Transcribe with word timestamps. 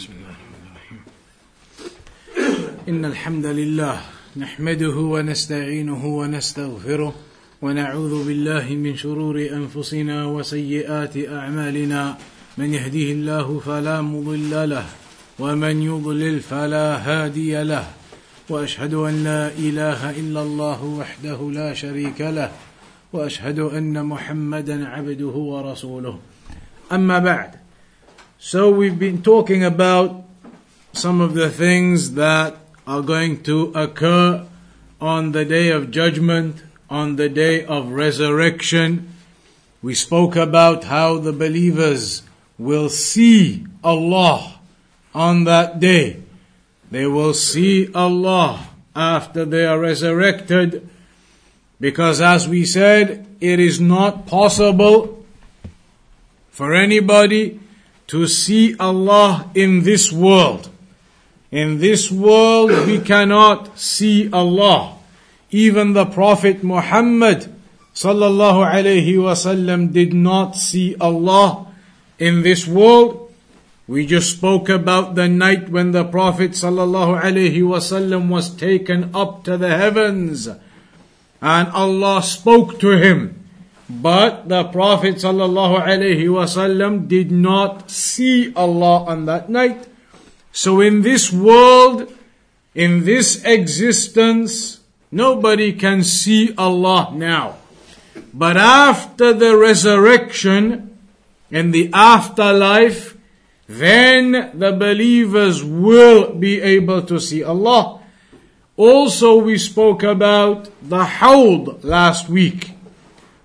بسم 0.00 0.12
الله 0.12 0.36
الرحمن 0.40 0.64
الرحيم. 0.72 1.00
إن 2.88 3.04
الحمد 3.04 3.46
لله 3.46 4.00
نحمده 4.36 4.96
ونستعينه 4.96 6.06
ونستغفره 6.06 7.14
ونعوذ 7.62 8.26
بالله 8.26 8.68
من 8.70 8.96
شرور 8.96 9.48
أنفسنا 9.52 10.24
وسيئات 10.24 11.16
أعمالنا. 11.16 12.18
من 12.58 12.74
يهديه 12.74 13.12
الله 13.12 13.58
فلا 13.58 14.00
مضل 14.00 14.70
له 14.70 14.86
ومن 15.38 15.82
يضلل 15.82 16.40
فلا 16.40 16.96
هادي 16.96 17.62
له. 17.62 17.86
وأشهد 18.48 18.94
أن 18.94 19.24
لا 19.24 19.48
إله 19.48 20.10
إلا 20.10 20.42
الله 20.42 20.84
وحده 20.84 21.50
لا 21.50 21.74
شريك 21.74 22.20
له 22.20 22.52
وأشهد 23.12 23.58
أن 23.58 24.06
محمدا 24.06 24.88
عبده 24.88 25.36
ورسوله. 25.52 26.18
أما 26.92 27.18
بعد 27.18 27.59
So 28.42 28.70
we've 28.70 28.98
been 28.98 29.20
talking 29.20 29.62
about 29.62 30.24
some 30.94 31.20
of 31.20 31.34
the 31.34 31.50
things 31.50 32.14
that 32.14 32.56
are 32.86 33.02
going 33.02 33.42
to 33.42 33.70
occur 33.74 34.46
on 34.98 35.32
the 35.32 35.44
day 35.44 35.68
of 35.68 35.90
judgment, 35.90 36.62
on 36.88 37.16
the 37.16 37.28
day 37.28 37.66
of 37.66 37.90
resurrection. 37.90 39.12
We 39.82 39.94
spoke 39.94 40.36
about 40.36 40.84
how 40.84 41.18
the 41.18 41.34
believers 41.34 42.22
will 42.56 42.88
see 42.88 43.66
Allah 43.84 44.58
on 45.14 45.44
that 45.44 45.78
day. 45.78 46.22
They 46.90 47.06
will 47.06 47.34
see 47.34 47.92
Allah 47.92 48.68
after 48.96 49.44
they 49.44 49.66
are 49.66 49.78
resurrected 49.78 50.88
because 51.78 52.22
as 52.22 52.48
we 52.48 52.64
said, 52.64 53.26
it 53.38 53.60
is 53.60 53.78
not 53.82 54.26
possible 54.26 55.26
for 56.50 56.74
anybody 56.74 57.60
to 58.10 58.26
see 58.26 58.74
Allah 58.74 59.48
in 59.54 59.84
this 59.84 60.10
world. 60.10 60.68
In 61.52 61.78
this 61.78 62.10
world, 62.10 62.70
we 62.88 62.98
cannot 62.98 63.78
see 63.78 64.28
Allah. 64.32 64.98
Even 65.52 65.92
the 65.92 66.06
Prophet 66.06 66.64
Muhammad 66.64 67.54
sallallahu 67.94 68.66
alayhi 68.66 69.14
wasallam 69.14 69.92
did 69.92 70.12
not 70.12 70.56
see 70.56 70.96
Allah 71.00 71.68
in 72.18 72.42
this 72.42 72.66
world. 72.66 73.32
We 73.86 74.06
just 74.06 74.38
spoke 74.38 74.68
about 74.68 75.14
the 75.14 75.28
night 75.28 75.68
when 75.68 75.92
the 75.92 76.02
Prophet 76.02 76.58
sallallahu 76.58 77.22
alayhi 77.22 77.62
wasallam 77.62 78.28
was 78.28 78.50
taken 78.50 79.14
up 79.14 79.44
to 79.44 79.56
the 79.56 79.76
heavens 79.76 80.48
and 81.40 81.68
Allah 81.68 82.24
spoke 82.24 82.80
to 82.80 82.90
him. 82.90 83.39
But 83.90 84.48
the 84.48 84.64
Prophet 84.64 85.16
ﷺ 85.16 87.08
did 87.08 87.32
not 87.32 87.90
see 87.90 88.54
Allah 88.54 89.04
on 89.04 89.24
that 89.26 89.50
night. 89.50 89.88
So 90.52 90.80
in 90.80 91.02
this 91.02 91.32
world, 91.32 92.12
in 92.72 93.04
this 93.04 93.42
existence, 93.44 94.78
nobody 95.10 95.72
can 95.72 96.04
see 96.04 96.54
Allah 96.56 97.10
now. 97.12 97.56
But 98.32 98.56
after 98.56 99.32
the 99.32 99.56
resurrection, 99.56 100.96
in 101.50 101.72
the 101.72 101.90
afterlife, 101.92 103.16
then 103.66 104.52
the 104.54 104.70
believers 104.70 105.64
will 105.64 106.32
be 106.34 106.60
able 106.60 107.02
to 107.02 107.18
see 107.18 107.42
Allah. 107.42 108.00
Also, 108.76 109.36
we 109.38 109.58
spoke 109.58 110.04
about 110.04 110.70
the 110.80 111.04
Hawd 111.04 111.82
last 111.82 112.28
week 112.28 112.70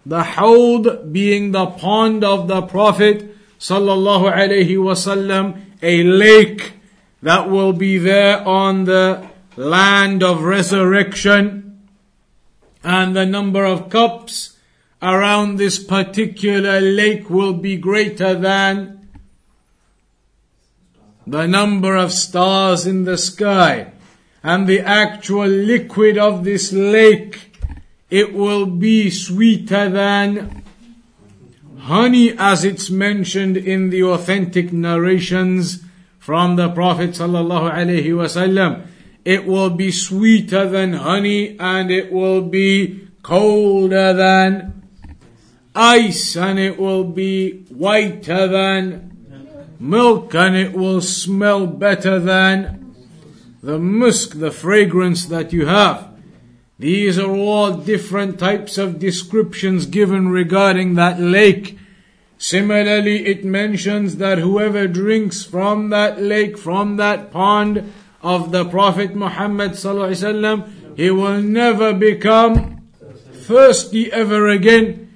the 0.06 0.24
Hawd 0.24 1.12
being 1.12 1.52
the 1.52 1.66
pond 1.66 2.24
of 2.24 2.48
the 2.48 2.62
Prophet 2.62 3.36
sallallahu 3.60 4.32
alaihi 4.32 4.78
wasallam, 4.78 5.62
a 5.82 6.04
lake 6.04 6.74
that 7.24 7.50
will 7.50 7.74
be 7.74 7.98
there 7.98 8.48
on 8.48 8.86
the 8.86 9.28
land 9.56 10.22
of 10.22 10.44
resurrection, 10.44 11.80
and 12.84 13.16
the 13.16 13.26
number 13.26 13.66
of 13.66 13.90
cups 13.90 14.58
around 15.02 15.58
this 15.58 15.84
particular 15.84 16.80
lake 16.80 17.30
will 17.30 17.54
be 17.54 17.76
greater 17.76 18.36
than 18.36 19.10
the 21.26 21.48
number 21.48 21.96
of 21.96 22.12
stars 22.12 22.86
in 22.86 23.06
the 23.06 23.18
sky, 23.18 23.92
and 24.44 24.68
the 24.68 24.80
actual 24.82 25.48
liquid 25.48 26.18
of 26.18 26.44
this 26.44 26.72
lake 26.72 27.55
it 28.10 28.34
will 28.34 28.66
be 28.66 29.10
sweeter 29.10 29.90
than 29.90 30.64
honey 31.80 32.36
as 32.38 32.64
it's 32.64 32.90
mentioned 32.90 33.58
in 33.58 33.90
the 33.90 34.04
authentic 34.04 34.72
narrations 34.72 35.84
from 36.20 36.56
the 36.56 36.70
Prophet 36.70 37.12
sallallahu. 37.12 38.88
It 39.24 39.46
will 39.46 39.70
be 39.70 39.92
sweeter 39.92 40.68
than 40.70 40.94
honey 40.94 41.60
and 41.60 41.92
it 41.92 42.12
will 42.12 42.42
be 42.42 43.08
colder 43.22 44.14
than 44.14 44.84
ice 45.76 46.36
and 46.36 46.60
it 46.60 46.80
will 46.80 47.04
be 47.04 47.66
whiter 47.70 48.48
than 48.48 49.12
milk 49.80 50.34
and 50.34 50.56
it 50.56 50.74
will 50.74 51.02
smell 51.02 51.68
better 51.68 52.20
than 52.20 52.96
the 53.62 53.80
musk, 53.80 54.40
the 54.40 54.52
fragrance 54.52 55.26
that 55.26 55.52
you 55.52 55.66
have. 55.66 56.15
These 56.78 57.18
are 57.18 57.32
all 57.32 57.72
different 57.72 58.38
types 58.38 58.78
of 58.78 59.00
descriptions 59.00 59.86
given 59.86 60.28
regarding 60.30 60.96
that 60.96 61.20
lake. 61.20 61.78
Similarly, 62.38 63.26
it 63.28 63.46
mentions 63.46 64.18
that 64.18 64.40
whoever 64.40 64.88
drinks 64.88 65.46
from 65.46 65.90
that 65.92 66.22
lake, 66.22 66.58
from 66.58 66.98
that 66.98 67.32
pond 67.32 67.94
of 68.22 68.52
the 68.52 68.66
Prophet 68.66 69.16
Muhammad 69.16 69.72
sallallahu 69.72 70.98
he 70.98 71.12
will 71.12 71.42
never 71.42 71.94
become 71.94 72.82
thirsty 73.32 74.12
ever 74.12 74.48
again. 74.48 75.14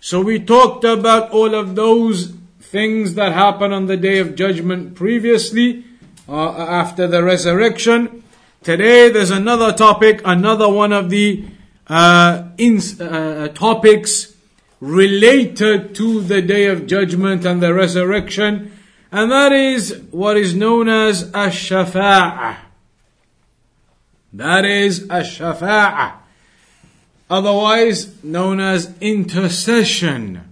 So 0.00 0.20
we 0.20 0.38
talked 0.38 0.84
about 0.84 1.30
all 1.30 1.54
of 1.54 1.74
those 1.74 2.34
things 2.60 3.14
that 3.14 3.32
happen 3.32 3.72
on 3.72 3.86
the 3.86 3.96
day 3.96 4.18
of 4.18 4.34
judgment 4.34 4.94
previously, 4.94 5.84
uh, 6.28 6.50
after 6.50 7.06
the 7.06 7.22
resurrection. 7.22 8.22
Today 8.62 9.08
there's 9.08 9.30
another 9.30 9.72
topic, 9.72 10.20
another 10.24 10.68
one 10.68 10.92
of 10.92 11.10
the 11.10 11.44
uh, 11.86 12.48
in, 12.58 12.80
uh, 13.00 13.48
topics 13.48 14.34
related 14.80 15.94
to 15.94 16.20
the 16.20 16.42
day 16.42 16.66
of 16.66 16.86
judgment 16.86 17.44
and 17.44 17.62
the 17.62 17.72
resurrection, 17.72 18.72
and 19.12 19.30
that 19.30 19.52
is 19.52 20.02
what 20.10 20.36
is 20.36 20.54
known 20.54 20.88
as 20.88 21.32
ash-shafa'ah. 21.34 22.56
That 24.32 24.64
is 24.64 25.08
ash-shafa'ah. 25.08 26.14
Otherwise 27.30 28.22
known 28.24 28.58
as 28.58 28.92
intercession. 29.00 30.42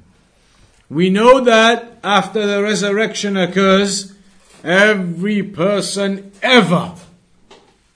We 0.88 1.10
know 1.10 1.40
that 1.40 1.98
after 2.04 2.46
the 2.46 2.62
resurrection 2.62 3.36
occurs, 3.36 4.14
every 4.62 5.42
person 5.42 6.30
ever 6.40 6.94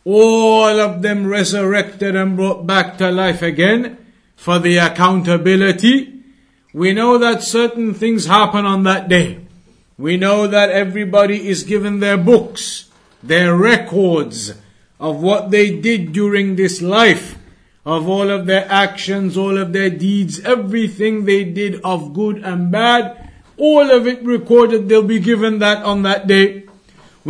all 0.04 0.80
of 0.80 1.02
them 1.02 1.26
resurrected 1.26 2.16
and 2.16 2.36
brought 2.36 2.66
back 2.66 2.98
to 2.98 3.10
life 3.10 3.42
again 3.42 3.98
for 4.36 4.58
the 4.58 4.78
accountability. 4.78 6.22
We 6.72 6.92
know 6.92 7.18
that 7.18 7.42
certain 7.42 7.94
things 7.94 8.26
happen 8.26 8.64
on 8.64 8.84
that 8.84 9.08
day. 9.08 9.40
We 9.98 10.16
know 10.16 10.46
that 10.46 10.70
everybody 10.70 11.48
is 11.48 11.64
given 11.64 12.00
their 12.00 12.16
books, 12.16 12.88
their 13.22 13.54
records 13.54 14.54
of 14.98 15.22
what 15.22 15.50
they 15.50 15.78
did 15.78 16.12
during 16.12 16.56
this 16.56 16.80
life, 16.80 17.36
of 17.84 18.08
all 18.08 18.30
of 18.30 18.46
their 18.46 18.66
actions, 18.70 19.36
all 19.36 19.58
of 19.58 19.72
their 19.72 19.90
deeds, 19.90 20.40
everything 20.40 21.24
they 21.24 21.44
did 21.44 21.80
of 21.82 22.14
good 22.14 22.38
and 22.38 22.70
bad, 22.70 23.30
all 23.56 23.90
of 23.90 24.06
it 24.06 24.22
recorded, 24.22 24.88
they'll 24.88 25.02
be 25.02 25.20
given 25.20 25.58
that 25.58 25.84
on 25.84 26.02
that 26.02 26.26
day. 26.26 26.64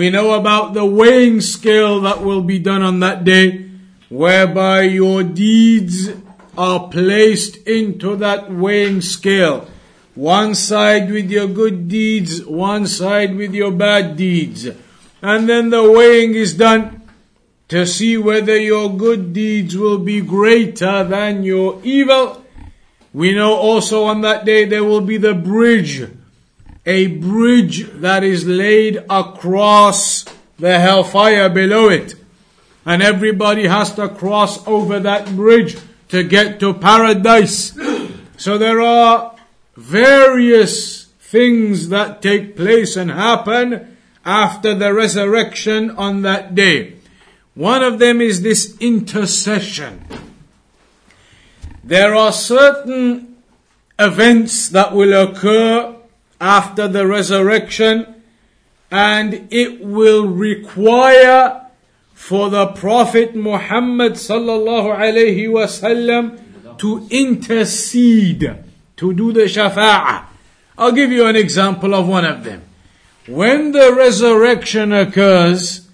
We 0.00 0.08
know 0.08 0.32
about 0.32 0.72
the 0.72 0.86
weighing 0.86 1.42
scale 1.42 2.00
that 2.08 2.22
will 2.24 2.40
be 2.40 2.58
done 2.58 2.80
on 2.80 3.00
that 3.00 3.22
day, 3.22 3.68
whereby 4.08 4.84
your 4.84 5.22
deeds 5.22 6.08
are 6.56 6.88
placed 6.88 7.58
into 7.68 8.16
that 8.16 8.50
weighing 8.50 9.02
scale. 9.02 9.68
One 10.14 10.54
side 10.54 11.10
with 11.10 11.30
your 11.30 11.48
good 11.48 11.88
deeds, 11.88 12.42
one 12.46 12.86
side 12.86 13.36
with 13.36 13.52
your 13.52 13.72
bad 13.72 14.16
deeds. 14.16 14.70
And 15.20 15.46
then 15.46 15.68
the 15.68 15.92
weighing 15.92 16.32
is 16.34 16.54
done 16.54 17.02
to 17.68 17.86
see 17.86 18.16
whether 18.16 18.56
your 18.56 18.96
good 18.96 19.34
deeds 19.34 19.76
will 19.76 19.98
be 19.98 20.22
greater 20.22 21.04
than 21.04 21.42
your 21.42 21.78
evil. 21.84 22.42
We 23.12 23.34
know 23.34 23.52
also 23.52 24.04
on 24.04 24.22
that 24.22 24.46
day 24.46 24.64
there 24.64 24.82
will 24.82 25.02
be 25.02 25.18
the 25.18 25.34
bridge 25.34 26.08
a 26.86 27.06
bridge 27.06 27.90
that 28.00 28.24
is 28.24 28.46
laid 28.46 29.04
across 29.08 30.24
the 30.58 30.78
hellfire 30.78 31.48
below 31.48 31.88
it. 31.88 32.14
And 32.86 33.02
everybody 33.02 33.66
has 33.66 33.94
to 33.94 34.08
cross 34.08 34.66
over 34.66 34.98
that 35.00 35.36
bridge 35.36 35.76
to 36.08 36.22
get 36.22 36.60
to 36.60 36.74
paradise. 36.74 37.78
So 38.36 38.58
there 38.58 38.80
are 38.80 39.36
various 39.76 41.04
things 41.20 41.88
that 41.90 42.22
take 42.22 42.56
place 42.56 42.96
and 42.96 43.10
happen 43.10 43.96
after 44.24 44.74
the 44.74 44.92
resurrection 44.92 45.90
on 45.90 46.22
that 46.22 46.54
day. 46.54 46.96
One 47.54 47.82
of 47.82 47.98
them 47.98 48.20
is 48.20 48.42
this 48.42 48.76
intercession. 48.80 50.04
There 51.84 52.14
are 52.14 52.32
certain 52.32 53.36
events 53.98 54.68
that 54.70 54.94
will 54.94 55.12
occur 55.12 55.89
after 56.40 56.88
the 56.88 57.06
resurrection 57.06 58.22
and 58.90 59.46
it 59.50 59.84
will 59.84 60.26
require 60.26 61.66
for 62.14 62.50
the 62.50 62.66
Prophet 62.68 63.34
Muhammad 63.34 64.12
sallallahu 64.12 64.96
alayhi 64.96 65.46
wasallam 65.46 66.38
to 66.78 67.06
intercede, 67.10 68.58
to 68.96 69.12
do 69.12 69.32
the 69.32 69.42
shafa'ah. 69.42 70.24
I'll 70.76 70.92
give 70.92 71.12
you 71.12 71.26
an 71.26 71.36
example 71.36 71.94
of 71.94 72.08
one 72.08 72.24
of 72.24 72.44
them. 72.44 72.62
When 73.26 73.72
the 73.72 73.92
resurrection 73.94 74.92
occurs, 74.92 75.88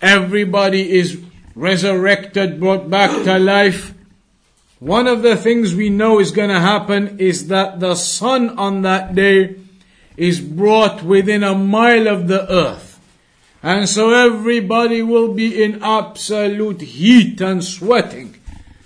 everybody 0.00 0.96
is 0.96 1.20
resurrected, 1.54 2.60
brought 2.60 2.88
back 2.88 3.10
to 3.24 3.38
life. 3.38 3.94
One 4.78 5.06
of 5.06 5.22
the 5.22 5.36
things 5.36 5.74
we 5.74 5.88
know 5.88 6.20
is 6.20 6.32
going 6.32 6.50
to 6.50 6.60
happen 6.60 7.18
is 7.18 7.48
that 7.48 7.80
the 7.80 7.94
sun 7.94 8.58
on 8.58 8.82
that 8.82 9.14
day 9.14 9.56
is 10.16 10.40
brought 10.40 11.02
within 11.02 11.42
a 11.42 11.54
mile 11.54 12.06
of 12.06 12.28
the 12.28 12.50
earth. 12.52 13.00
And 13.62 13.88
so 13.88 14.10
everybody 14.10 15.02
will 15.02 15.32
be 15.32 15.62
in 15.62 15.82
absolute 15.82 16.82
heat 16.82 17.40
and 17.40 17.64
sweating. 17.64 18.36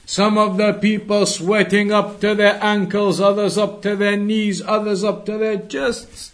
Some 0.07 0.39
of 0.39 0.57
the 0.57 0.73
people 0.73 1.27
sweating 1.27 1.93
up 1.93 2.21
to 2.21 2.35
their 2.35 2.59
ankles, 2.63 3.21
others 3.21 3.59
up 3.59 3.83
to 3.83 3.97
their 3.97 4.17
knees, 4.17 4.63
others 4.63 5.05
up 5.05 5.27
to 5.27 5.39
their 5.39 5.59
chests. 5.59 6.33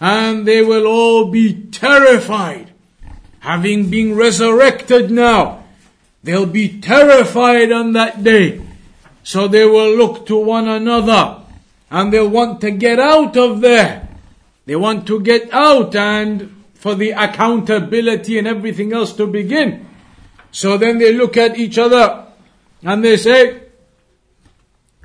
And 0.00 0.46
they 0.46 0.62
will 0.62 0.86
all 0.86 1.30
be 1.30 1.62
terrified. 1.70 2.72
Having 3.40 3.90
been 3.90 4.16
resurrected 4.16 5.10
now, 5.10 5.64
they'll 6.22 6.46
be 6.46 6.80
terrified 6.80 7.70
on 7.70 7.92
that 7.92 8.24
day. 8.24 8.62
So 9.27 9.47
they 9.47 9.65
will 9.65 9.95
look 9.95 10.25
to 10.27 10.37
one 10.37 10.67
another 10.67 11.41
and 11.89 12.11
they'll 12.11 12.29
want 12.29 12.61
to 12.61 12.71
get 12.71 12.99
out 12.99 13.37
of 13.37 13.61
there. 13.61 14.07
They 14.65 14.75
want 14.75 15.07
to 15.07 15.21
get 15.21 15.53
out 15.53 15.95
and 15.95 16.63
for 16.73 16.95
the 16.95 17.11
accountability 17.11 18.37
and 18.37 18.47
everything 18.47 18.91
else 18.91 19.13
to 19.13 19.27
begin. 19.27 19.87
So 20.51 20.77
then 20.77 20.97
they 20.97 21.13
look 21.13 21.37
at 21.37 21.57
each 21.57 21.77
other 21.77 22.27
and 22.83 23.03
they 23.03 23.17
say, 23.17 23.61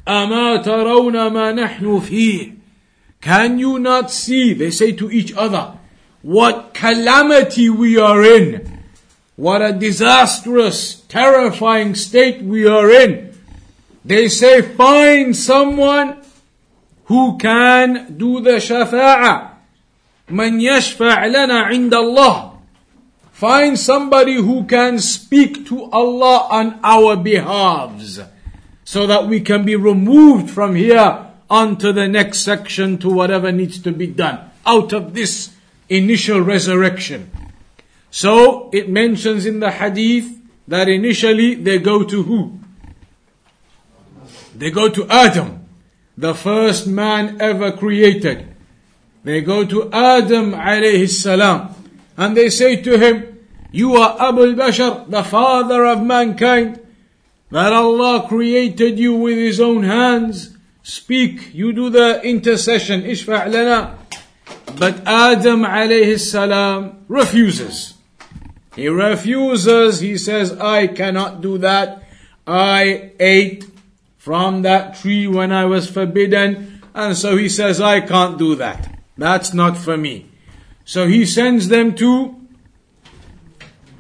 أما 0.07 0.63
ترون 0.65 1.13
ما 1.33 1.53
نحن 1.53 2.01
فيه 2.01 2.55
Can 3.21 3.59
you 3.59 3.79
not 3.79 4.11
see, 4.11 4.55
they 4.55 4.71
say 4.71 4.93
to 4.93 5.11
each 5.11 5.33
other, 5.35 5.75
what 6.23 6.73
calamity 6.73 7.69
we 7.69 7.99
are 7.99 8.23
in, 8.23 8.83
what 9.37 9.61
a 9.61 9.73
disastrous, 9.73 11.01
terrifying 11.03 11.95
state 11.95 12.43
we 12.43 12.67
are 12.67 12.91
in. 12.91 13.32
They 14.05 14.29
say, 14.29 14.63
find 14.63 15.37
someone 15.37 16.23
who 17.05 17.39
can 17.39 18.17
do 18.17 18.41
the 18.41 18.57
shafa'ah. 18.61 19.51
من 20.31 20.61
يشفع 20.61 21.27
لنا 21.27 21.63
عند 21.63 21.95
الله 21.95 22.53
Find 23.33 23.79
somebody 23.79 24.35
who 24.35 24.65
can 24.65 24.99
speak 24.99 25.67
to 25.69 25.85
Allah 25.93 26.49
on 26.51 26.81
our 26.83 27.17
behalves 27.17 28.21
so 28.85 29.07
that 29.07 29.29
we 29.29 29.41
can 29.41 29.65
be 29.65 29.77
removed 29.77 30.51
from 30.51 30.75
here 30.75 31.27
onto 31.49 31.93
the 31.93 32.09
next 32.09 32.41
section 32.41 32.99
to 32.99 33.09
whatever 33.09 33.53
needs 33.53 33.81
to 33.83 33.93
be 33.93 34.09
done 34.09 34.41
out 34.67 34.93
of 34.93 35.15
this 35.15 35.51
initial 35.89 36.41
resurrection. 36.41 37.31
So 38.11 38.71
it 38.73 38.89
mentions 38.89 39.47
in 39.47 39.61
the 39.61 39.71
hadith 39.71 40.37
that 40.67 40.89
initially 40.89 41.55
they 41.55 41.79
go 41.79 42.03
to 42.03 42.23
who? 42.25 42.59
They 44.56 44.72
go 44.72 44.90
to 44.90 45.08
Adam, 45.10 45.66
the 46.18 46.34
first 46.36 46.88
man 46.88 47.42
ever 47.42 47.72
created. 47.72 48.56
They 49.24 49.42
go 49.42 49.66
to 49.66 49.92
Adam 49.92 50.52
alayhi 50.52 51.10
salam 51.10 51.74
and 52.18 52.38
they 52.38 52.50
say 52.50 52.82
to 52.82 52.98
him, 52.98 53.40
You 53.72 53.96
are 53.96 54.30
Abu 54.30 54.44
al-Bashar, 54.44 55.10
the 55.10 55.24
father 55.24 55.86
of 55.86 56.04
mankind, 56.04 56.80
that 57.50 57.74
Allah 57.74 58.28
created 58.28 59.00
you 59.00 59.16
with 59.16 59.38
His 59.38 59.60
own 59.60 59.84
hands. 59.84 60.58
Speak, 60.84 61.54
you 61.54 61.72
do 61.72 61.90
the 61.90 62.22
intercession, 62.24 63.04
ishfa' 63.04 63.52
lana. 63.52 63.98
But 64.78 65.08
Adam 65.08 65.64
alayhi 65.64 66.20
salam 66.20 67.06
refuses. 67.08 67.94
He 68.76 68.88
refuses, 68.88 70.00
he 70.00 70.18
says, 70.18 70.52
I 70.60 70.88
cannot 70.88 71.42
do 71.42 71.60
that. 71.60 72.04
I 72.46 73.12
ate 73.20 73.73
from 74.24 74.62
that 74.62 74.96
tree 74.96 75.28
when 75.28 75.52
I 75.52 75.66
was 75.66 75.90
forbidden, 75.90 76.82
and 76.96 77.18
so 77.18 77.36
he 77.36 77.50
says, 77.50 77.82
I 77.82 78.00
can't 78.00 78.40
do 78.40 78.56
that. 78.56 79.02
That's 79.18 79.54
not 79.54 79.76
for 79.76 79.98
me. 79.98 80.32
So 80.86 81.08
he 81.08 81.26
sends 81.26 81.68
them 81.68 81.94
to 81.96 82.34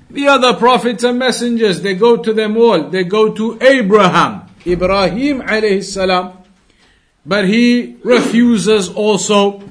the 0.10 0.30
other 0.30 0.54
prophets 0.54 1.04
and 1.04 1.20
messengers. 1.20 1.81
They 1.81 1.96
go 1.96 2.16
to 2.16 2.31
them 2.31 2.56
all. 2.56 2.90
They 2.90 3.04
go 3.04 3.34
to 3.34 3.60
Abraham, 3.62 4.48
Ibrahim 4.66 5.42
alayhi 5.42 5.84
salam. 5.84 6.38
But 7.25 7.50
he 7.50 7.98
refuses 8.02 8.88
also. 8.88 9.62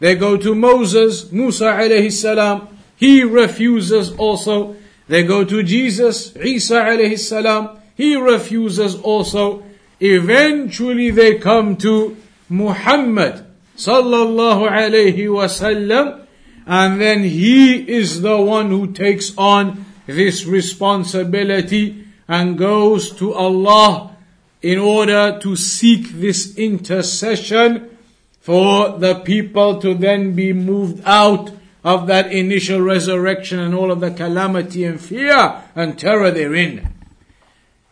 They 0.00 0.16
go 0.16 0.36
to 0.36 0.54
Moses, 0.54 1.32
Musa 1.32 1.64
alayhi 1.64 2.12
salam. 2.12 2.68
He 2.96 3.22
refuses 3.22 4.12
also. 4.12 4.76
They 5.08 5.22
go 5.22 5.44
to 5.44 5.62
Jesus, 5.62 6.36
Isa 6.36 6.74
alayhi 6.74 7.18
salam. 7.18 7.78
He 7.94 8.16
refuses 8.16 8.96
also. 8.96 9.62
Eventually 10.04 11.10
they 11.10 11.38
come 11.38 11.78
to 11.78 12.14
Muhammad 12.50 13.46
sallallahu 13.74 14.68
alayhi 14.68 15.32
wasallam, 15.32 16.26
and 16.66 17.00
then 17.00 17.22
he 17.22 17.76
is 17.76 18.20
the 18.20 18.36
one 18.36 18.68
who 18.68 18.92
takes 18.92 19.32
on 19.38 19.86
this 20.06 20.44
responsibility 20.44 22.04
and 22.28 22.58
goes 22.58 23.12
to 23.16 23.32
Allah 23.32 24.14
in 24.60 24.78
order 24.78 25.38
to 25.40 25.56
seek 25.56 26.08
this 26.20 26.54
intercession 26.58 27.96
for 28.40 28.98
the 28.98 29.14
people 29.20 29.80
to 29.80 29.94
then 29.94 30.34
be 30.34 30.52
moved 30.52 31.02
out 31.06 31.50
of 31.82 32.06
that 32.08 32.30
initial 32.30 32.80
resurrection 32.80 33.58
and 33.58 33.74
all 33.74 33.90
of 33.90 34.00
the 34.00 34.10
calamity 34.10 34.84
and 34.84 35.00
fear 35.00 35.62
and 35.74 35.98
terror 35.98 36.30
therein. 36.30 36.93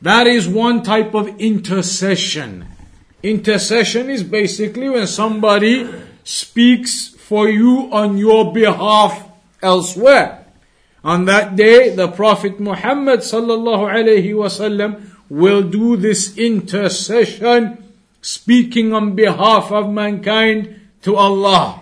That 0.02 0.26
is 0.26 0.49
one 0.49 0.82
type 0.82 1.14
of 1.14 1.40
intercession. 1.40 2.66
Intercession 3.23 4.11
is 4.11 4.25
basically 4.25 4.88
when 4.88 5.06
somebody 5.06 5.88
speaks 6.25 7.09
for 7.09 7.49
you 7.49 7.88
on 7.92 8.18
your 8.18 8.52
behalf 8.52 9.28
elsewhere. 9.62 10.44
On 11.04 11.25
that 11.26 11.54
day, 11.54 11.94
the 11.94 12.09
Prophet 12.09 12.59
Muhammad 12.59 13.21
sallallahu 13.21 13.87
alayhi 13.94 14.35
wasallam 14.35 15.06
will 15.28 15.62
do 15.62 15.97
this 15.97 16.37
intercession, 16.37 17.78
speaking 18.21 18.92
on 18.92 19.14
behalf 19.14 19.71
of 19.71 19.88
mankind 19.88 20.80
to 21.02 21.14
Allah. 21.14 21.80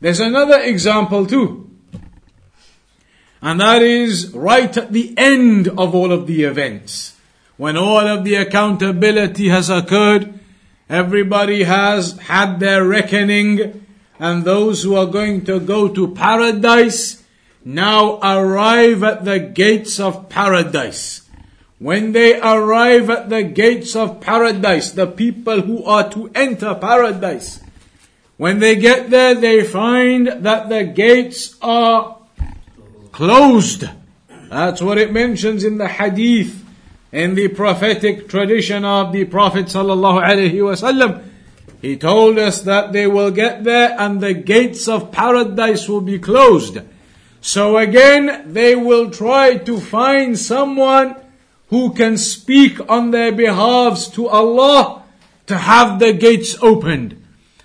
There's 0.00 0.20
another 0.20 0.60
example 0.60 1.26
too. 1.26 1.68
And 3.42 3.60
that 3.60 3.82
is 3.82 4.32
right 4.34 4.74
at 4.76 4.92
the 4.92 5.14
end 5.18 5.66
of 5.66 5.96
all 5.96 6.12
of 6.12 6.28
the 6.28 6.44
events. 6.44 7.15
When 7.56 7.76
all 7.76 8.06
of 8.06 8.24
the 8.24 8.34
accountability 8.34 9.48
has 9.48 9.70
occurred, 9.70 10.36
Everybody 10.88 11.64
has 11.64 12.16
had 12.30 12.60
their 12.60 12.84
reckoning, 12.84 13.84
and 14.20 14.44
those 14.44 14.84
who 14.84 14.94
are 14.94 15.06
going 15.06 15.44
to 15.46 15.58
go 15.58 15.88
to 15.88 16.14
paradise 16.14 17.24
now 17.64 18.20
arrive 18.22 19.02
at 19.02 19.24
the 19.24 19.40
gates 19.40 19.98
of 19.98 20.28
paradise. 20.28 21.22
When 21.80 22.12
they 22.12 22.40
arrive 22.40 23.10
at 23.10 23.28
the 23.30 23.42
gates 23.42 23.96
of 23.96 24.20
paradise, 24.20 24.92
the 24.92 25.08
people 25.08 25.60
who 25.62 25.84
are 25.84 26.08
to 26.10 26.30
enter 26.36 26.76
paradise, 26.76 27.60
when 28.36 28.60
they 28.60 28.76
get 28.76 29.10
there, 29.10 29.34
they 29.34 29.64
find 29.64 30.28
that 30.46 30.68
the 30.68 30.84
gates 30.84 31.56
are 31.60 32.16
closed. 33.10 33.90
That's 34.50 34.80
what 34.80 34.98
it 34.98 35.12
mentions 35.12 35.64
in 35.64 35.78
the 35.78 35.88
hadith 35.88 36.65
in 37.12 37.34
the 37.34 37.48
prophetic 37.48 38.28
tradition 38.28 38.84
of 38.84 39.12
the 39.12 39.24
Prophet 39.24 39.66
wasallam. 39.66 41.22
He 41.80 41.96
told 41.96 42.38
us 42.38 42.62
that 42.62 42.92
they 42.92 43.06
will 43.06 43.30
get 43.30 43.64
there 43.64 43.94
and 43.98 44.20
the 44.20 44.34
gates 44.34 44.88
of 44.88 45.12
paradise 45.12 45.88
will 45.88 46.00
be 46.00 46.18
closed. 46.18 46.78
So 47.40 47.78
again, 47.78 48.52
they 48.52 48.74
will 48.74 49.10
try 49.10 49.56
to 49.56 49.78
find 49.78 50.38
someone 50.38 51.16
who 51.68 51.92
can 51.92 52.16
speak 52.16 52.78
on 52.88 53.10
their 53.10 53.32
behalves 53.32 54.08
to 54.08 54.28
Allah 54.28 55.04
to 55.46 55.56
have 55.56 55.98
the 55.98 56.12
gates 56.12 56.56
opened. 56.60 57.22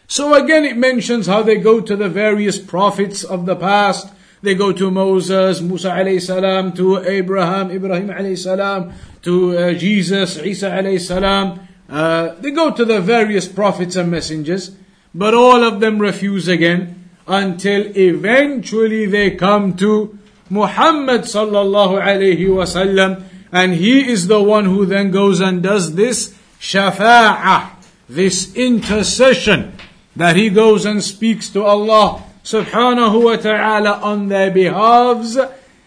So 0.07 0.33
again, 0.33 0.65
it 0.65 0.77
mentions 0.77 1.27
how 1.27 1.41
they 1.41 1.57
go 1.57 1.79
to 1.79 1.95
the 1.95 2.09
various 2.09 2.59
prophets 2.59 3.23
of 3.23 3.45
the 3.45 3.55
past 3.55 4.13
They 4.41 4.55
go 4.55 4.71
to 4.73 4.89
Moses, 4.89 5.61
Musa 5.61 5.89
alayhi 5.91 6.19
salam, 6.19 6.73
to 6.73 6.97
Abraham, 7.03 7.69
Ibrahim 7.69 8.07
alayhi 8.07 8.37
salam, 8.37 8.91
to 9.21 9.57
uh, 9.57 9.73
Jesus, 9.73 10.37
Isa 10.37 10.71
alayhi 10.71 10.99
salam. 10.99 11.59
Uh, 11.87 12.33
they 12.39 12.49
go 12.49 12.71
to 12.71 12.83
the 12.83 13.01
various 13.01 13.47
prophets 13.47 13.95
and 13.95 14.09
messengers, 14.09 14.75
but 15.13 15.35
all 15.35 15.63
of 15.63 15.79
them 15.79 15.99
refuse 15.99 16.47
again 16.47 17.09
until 17.27 17.95
eventually 17.95 19.05
they 19.05 19.31
come 19.31 19.75
to 19.77 20.17
Muhammad 20.49 21.21
sallallahu 21.21 22.01
alayhi 22.01 22.49
wasallam, 22.49 23.23
and 23.51 23.75
he 23.75 24.09
is 24.09 24.25
the 24.25 24.41
one 24.41 24.65
who 24.65 24.87
then 24.87 25.11
goes 25.11 25.39
and 25.39 25.61
does 25.61 25.93
this 25.93 26.35
shafa'ah, 26.59 27.69
this 28.09 28.55
intercession, 28.55 29.73
that 30.15 30.35
he 30.35 30.49
goes 30.49 30.83
and 30.85 31.03
speaks 31.03 31.49
to 31.49 31.63
Allah 31.63 32.23
subhanahu 32.43 33.23
wa 33.23 33.35
ta'ala 33.35 33.99
on 34.01 34.29
their 34.29 34.51
behalves 34.51 35.37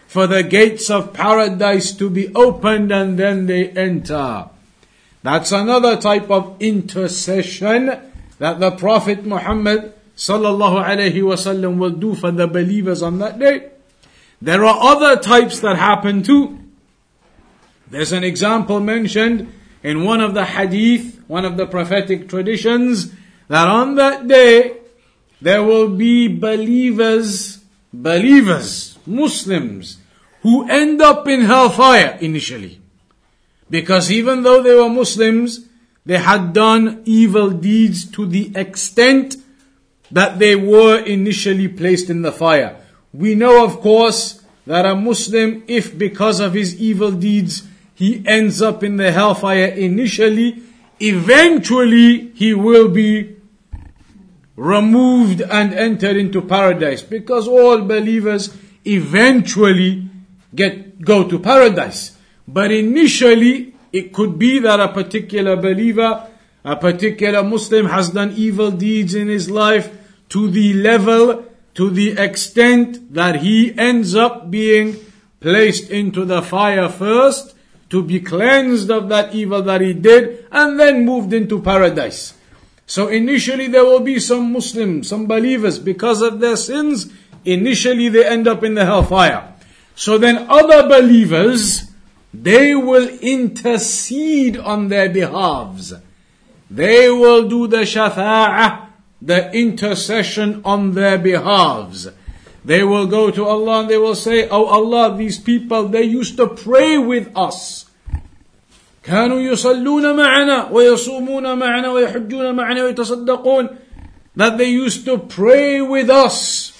for 0.07 0.27
the 0.27 0.43
gates 0.43 0.89
of 0.89 1.13
paradise 1.13 1.91
to 1.91 2.09
be 2.09 2.33
opened 2.33 2.91
and 2.91 3.19
then 3.19 3.47
they 3.47 3.69
enter. 3.69 4.47
That's 5.23 5.51
another 5.51 5.97
type 5.97 6.29
of 6.29 6.55
intercession 6.59 7.87
that 8.39 8.59
the 8.59 8.71
Prophet 8.71 9.25
Muhammad 9.25 9.93
sallallahu 10.15 10.85
alayhi 10.85 11.15
wasallam 11.15 11.77
will 11.77 11.91
do 11.91 12.15
for 12.15 12.31
the 12.31 12.47
believers 12.47 13.01
on 13.01 13.19
that 13.19 13.39
day. 13.39 13.71
There 14.41 14.63
are 14.63 14.95
other 14.95 15.21
types 15.21 15.59
that 15.61 15.77
happen 15.77 16.23
too. 16.23 16.59
There's 17.89 18.11
an 18.11 18.23
example 18.23 18.79
mentioned 18.79 19.51
in 19.83 20.03
one 20.03 20.21
of 20.21 20.33
the 20.33 20.45
hadith, 20.45 21.21
one 21.27 21.45
of 21.45 21.57
the 21.57 21.65
prophetic 21.65 22.29
traditions, 22.29 23.11
that 23.47 23.67
on 23.67 23.95
that 23.95 24.27
day 24.27 24.77
there 25.41 25.63
will 25.63 25.89
be 25.89 26.27
believers, 26.27 27.59
believers, 27.93 28.97
Muslims, 29.05 29.97
who 30.41 30.67
end 30.69 31.01
up 31.01 31.27
in 31.27 31.41
hellfire 31.41 32.17
initially. 32.21 32.79
Because 33.69 34.11
even 34.11 34.43
though 34.43 34.61
they 34.61 34.75
were 34.75 34.89
Muslims, 34.89 35.65
they 36.05 36.19
had 36.19 36.53
done 36.53 37.01
evil 37.05 37.49
deeds 37.49 38.09
to 38.11 38.25
the 38.25 38.51
extent 38.55 39.37
that 40.11 40.37
they 40.39 40.55
were 40.55 40.99
initially 40.99 41.67
placed 41.67 42.09
in 42.09 42.21
the 42.21 42.31
fire. 42.31 42.77
We 43.11 43.33
know, 43.33 43.65
of 43.65 43.81
course, 43.81 44.43
that 44.67 44.85
a 44.85 44.95
Muslim, 44.95 45.63
if 45.67 45.97
because 45.97 46.39
of 46.39 46.53
his 46.53 46.79
evil 46.79 47.11
deeds 47.11 47.63
he 47.93 48.23
ends 48.27 48.61
up 48.61 48.83
in 48.83 48.97
the 48.97 49.11
hellfire 49.11 49.65
initially, 49.65 50.61
eventually 50.99 52.31
he 52.35 52.53
will 52.53 52.89
be 52.89 53.34
removed 54.55 55.41
and 55.41 55.73
entered 55.73 56.15
into 56.15 56.41
paradise 56.41 57.01
because 57.01 57.47
all 57.47 57.81
believers 57.81 58.55
eventually 58.85 60.07
get 60.53 61.01
go 61.01 61.27
to 61.27 61.39
paradise. 61.39 62.17
But 62.47 62.71
initially 62.71 63.75
it 63.91 64.13
could 64.13 64.37
be 64.39 64.59
that 64.59 64.79
a 64.79 64.89
particular 64.89 65.55
believer 65.55 66.27
a 66.65 66.75
particular 66.75 67.43
muslim 67.43 67.85
has 67.85 68.09
done 68.09 68.31
evil 68.35 68.71
deeds 68.71 69.13
in 69.13 69.27
his 69.27 69.49
life 69.49 69.95
to 70.29 70.49
the 70.49 70.73
level 70.73 71.45
to 71.75 71.89
the 71.89 72.11
extent 72.17 73.13
that 73.13 73.37
he 73.37 73.77
ends 73.77 74.15
up 74.15 74.49
being 74.49 74.95
placed 75.39 75.91
into 75.91 76.25
the 76.25 76.41
fire 76.41 76.89
first 76.89 77.55
to 77.89 78.01
be 78.01 78.19
cleansed 78.19 78.89
of 78.89 79.09
that 79.09 79.35
evil 79.35 79.61
that 79.61 79.79
he 79.79 79.93
did 79.93 80.45
and 80.51 80.79
then 80.79 81.05
moved 81.05 81.31
into 81.33 81.61
paradise 81.61 82.33
so 82.85 83.07
initially 83.07 83.67
there 83.67 83.83
will 83.83 83.99
be 83.99 84.19
some 84.19 84.53
Muslims, 84.53 85.09
some 85.09 85.25
believers, 85.25 85.79
because 85.79 86.21
of 86.21 86.39
their 86.39 86.55
sins, 86.55 87.11
initially 87.43 88.09
they 88.09 88.25
end 88.25 88.47
up 88.47 88.63
in 88.63 88.75
the 88.75 88.85
hellfire. 88.85 89.53
So 89.95 90.17
then 90.17 90.45
other 90.49 90.87
believers, 90.87 91.91
they 92.33 92.75
will 92.75 93.07
intercede 93.19 94.57
on 94.57 94.89
their 94.89 95.09
behalves. 95.09 95.93
They 96.69 97.09
will 97.09 97.47
do 97.47 97.67
the 97.67 97.85
shafa'ah, 97.87 98.87
the 99.21 99.51
intercession 99.53 100.61
on 100.65 100.93
their 100.93 101.17
behalves. 101.17 102.09
They 102.65 102.83
will 102.83 103.05
go 103.07 103.31
to 103.31 103.45
Allah 103.45 103.81
and 103.81 103.89
they 103.89 103.97
will 103.97 104.15
say, 104.15 104.49
Oh 104.49 104.65
Allah, 104.65 105.15
these 105.15 105.39
people, 105.39 105.87
they 105.87 106.03
used 106.03 106.37
to 106.37 106.47
pray 106.47 106.97
with 106.97 107.31
us. 107.35 107.84
كانوا 109.04 109.40
يصلون 109.40 110.16
معنا 110.16 110.68
ويصومون 110.70 111.58
معنا 111.58 111.90
ويحجون 111.90 112.54
معنا 112.54 112.84
ويتصدقون 112.84 113.68
that 114.36 114.58
they 114.58 114.70
used 114.70 115.04
to 115.04 115.18
pray 115.18 115.80
with 115.80 116.08
us 116.10 116.72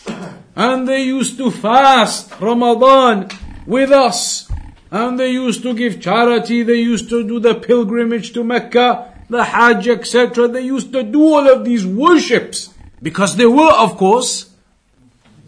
and 0.54 0.86
they 0.86 1.02
used 1.02 1.36
to 1.38 1.50
fast 1.50 2.30
Ramadan 2.40 3.28
with 3.66 3.90
us 3.90 4.50
and 4.90 5.18
they 5.18 5.30
used 5.30 5.62
to 5.62 5.74
give 5.74 6.00
charity 6.00 6.62
they 6.62 6.80
used 6.80 7.08
to 7.08 7.26
do 7.26 7.40
the 7.40 7.54
pilgrimage 7.54 8.32
to 8.32 8.44
Mecca 8.44 9.14
the 9.28 9.44
Hajj 9.44 9.88
etc 9.88 10.46
they 10.48 10.62
used 10.62 10.92
to 10.92 11.02
do 11.02 11.22
all 11.22 11.48
of 11.48 11.64
these 11.64 11.86
worships 11.86 12.70
because 13.02 13.36
they 13.36 13.46
were 13.46 13.72
of 13.72 13.96
course 13.96 14.50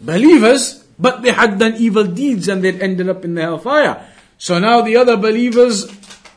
believers 0.01 0.83
but 0.99 1.21
they 1.21 1.31
had 1.31 1.59
done 1.59 1.75
evil 1.77 2.05
deeds 2.05 2.47
and 2.47 2.63
they'd 2.63 2.81
ended 2.81 3.09
up 3.09 3.23
in 3.23 3.35
the 3.35 3.41
hellfire 3.41 4.05
so 4.37 4.59
now 4.59 4.81
the 4.81 4.97
other 4.97 5.15
believers 5.17 5.87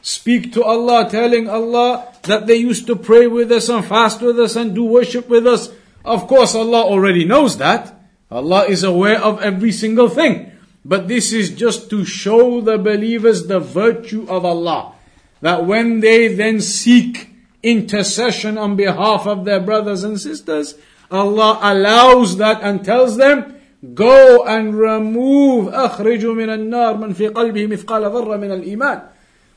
speak 0.02 0.52
to 0.54 0.64
Allah, 0.64 1.08
telling 1.10 1.48
Allah 1.48 2.08
that 2.22 2.46
they 2.46 2.56
used 2.56 2.86
to 2.86 2.96
pray 2.96 3.26
with 3.26 3.50
us 3.50 3.68
and 3.68 3.84
fast 3.84 4.20
with 4.20 4.38
us 4.38 4.56
and 4.56 4.74
do 4.74 4.84
worship 4.84 5.28
with 5.28 5.46
us. 5.46 5.70
Of 6.04 6.26
course, 6.26 6.54
Allah 6.54 6.82
already 6.84 7.24
knows 7.24 7.58
that. 7.58 7.94
Allah 8.30 8.66
is 8.66 8.82
aware 8.82 9.22
of 9.22 9.42
every 9.42 9.72
single 9.72 10.08
thing. 10.08 10.52
But 10.84 11.08
this 11.08 11.32
is 11.32 11.50
just 11.50 11.90
to 11.90 12.04
show 12.04 12.60
the 12.60 12.78
believers 12.78 13.46
the 13.46 13.58
virtue 13.58 14.26
of 14.28 14.44
Allah. 14.44 14.94
That 15.40 15.66
when 15.66 16.00
they 16.00 16.28
then 16.28 16.60
seek 16.60 17.30
intercession 17.62 18.56
on 18.56 18.76
behalf 18.76 19.26
of 19.26 19.44
their 19.44 19.60
brothers 19.60 20.04
and 20.04 20.20
sisters, 20.20 20.78
Allah 21.10 21.58
allows 21.62 22.36
that 22.38 22.62
and 22.62 22.84
tells 22.84 23.16
them, 23.16 23.58
go 23.94 24.44
and 24.46 24.74
remove 24.74 25.72
أخرج 25.74 26.24
من 26.24 26.50
النار 26.50 26.96
من 26.96 27.12
في 27.14 27.28
قلبه 27.28 27.66
مثقال 27.66 28.02
ذرة 28.02 28.36
من 28.36 28.50
الإيمان 28.50 29.09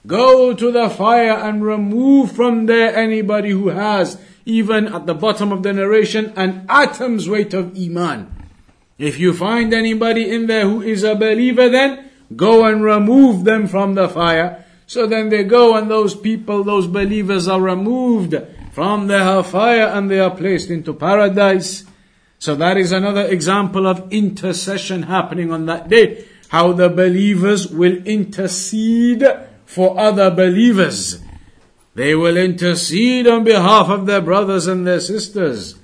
Go 0.07 0.53
to 0.53 0.71
the 0.71 0.91
fire 0.91 1.33
and 1.33 1.65
remove 1.65 2.33
from 2.33 2.67
there 2.67 2.95
anybody 2.95 3.51
who 3.51 3.69
has, 3.69 4.21
even 4.45 4.87
at 4.89 5.07
the 5.07 5.15
bottom 5.15 5.51
of 5.51 5.63
the 5.63 5.73
narration, 5.73 6.35
an 6.37 6.67
atom's 6.69 7.29
weight 7.29 7.55
of 7.55 7.75
Iman. 7.77 8.31
If 8.99 9.19
you 9.19 9.33
find 9.33 9.73
anybody 9.73 10.31
in 10.31 10.47
there 10.47 10.69
who 10.69 10.83
is 10.83 11.05
a 11.05 11.15
believer, 11.15 11.71
then 11.71 12.11
go 12.37 12.67
and 12.67 12.85
remove 12.85 13.45
them 13.45 13.67
from 13.67 13.95
the 13.95 14.09
fire. 14.09 14.65
So 14.87 15.07
then 15.07 15.31
they 15.31 15.43
go 15.45 15.75
and 15.75 15.91
those 15.91 16.15
people, 16.15 16.63
those 16.63 16.87
believers 16.87 17.49
are 17.49 17.61
removed 17.61 18.37
from 18.73 19.07
the 19.07 19.43
fire 19.43 19.87
and 19.87 20.11
they 20.11 20.21
are 20.21 20.37
placed 20.37 20.69
into 20.69 20.93
paradise. 20.93 21.85
So 22.39 22.55
that 22.57 22.77
is 22.77 22.93
another 22.93 23.27
example 23.27 23.87
of 23.87 24.13
intercession 24.13 25.05
happening 25.05 25.51
on 25.51 25.65
that 25.67 25.89
day. 25.89 26.27
How 26.49 26.73
the 26.73 26.91
believers 26.91 27.69
will 27.69 28.07
intercede 28.07 29.25
for 29.67 29.99
other 29.99 30.31
believers. 30.31 31.21
They 31.95 32.15
will 32.15 32.37
intercede 32.37 33.27
on 33.27 33.45
behalf 33.45 33.89
of 33.89 34.07
their 34.07 34.21
brothers 34.21 34.67
and 34.67 34.87
their 34.87 35.01
sisters. 35.01 35.77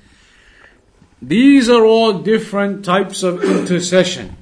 These 1.22 1.68
are 1.68 1.84
all 1.84 2.14
different 2.14 2.84
types 2.84 3.22
of 3.22 3.44
intercession. 3.44 4.36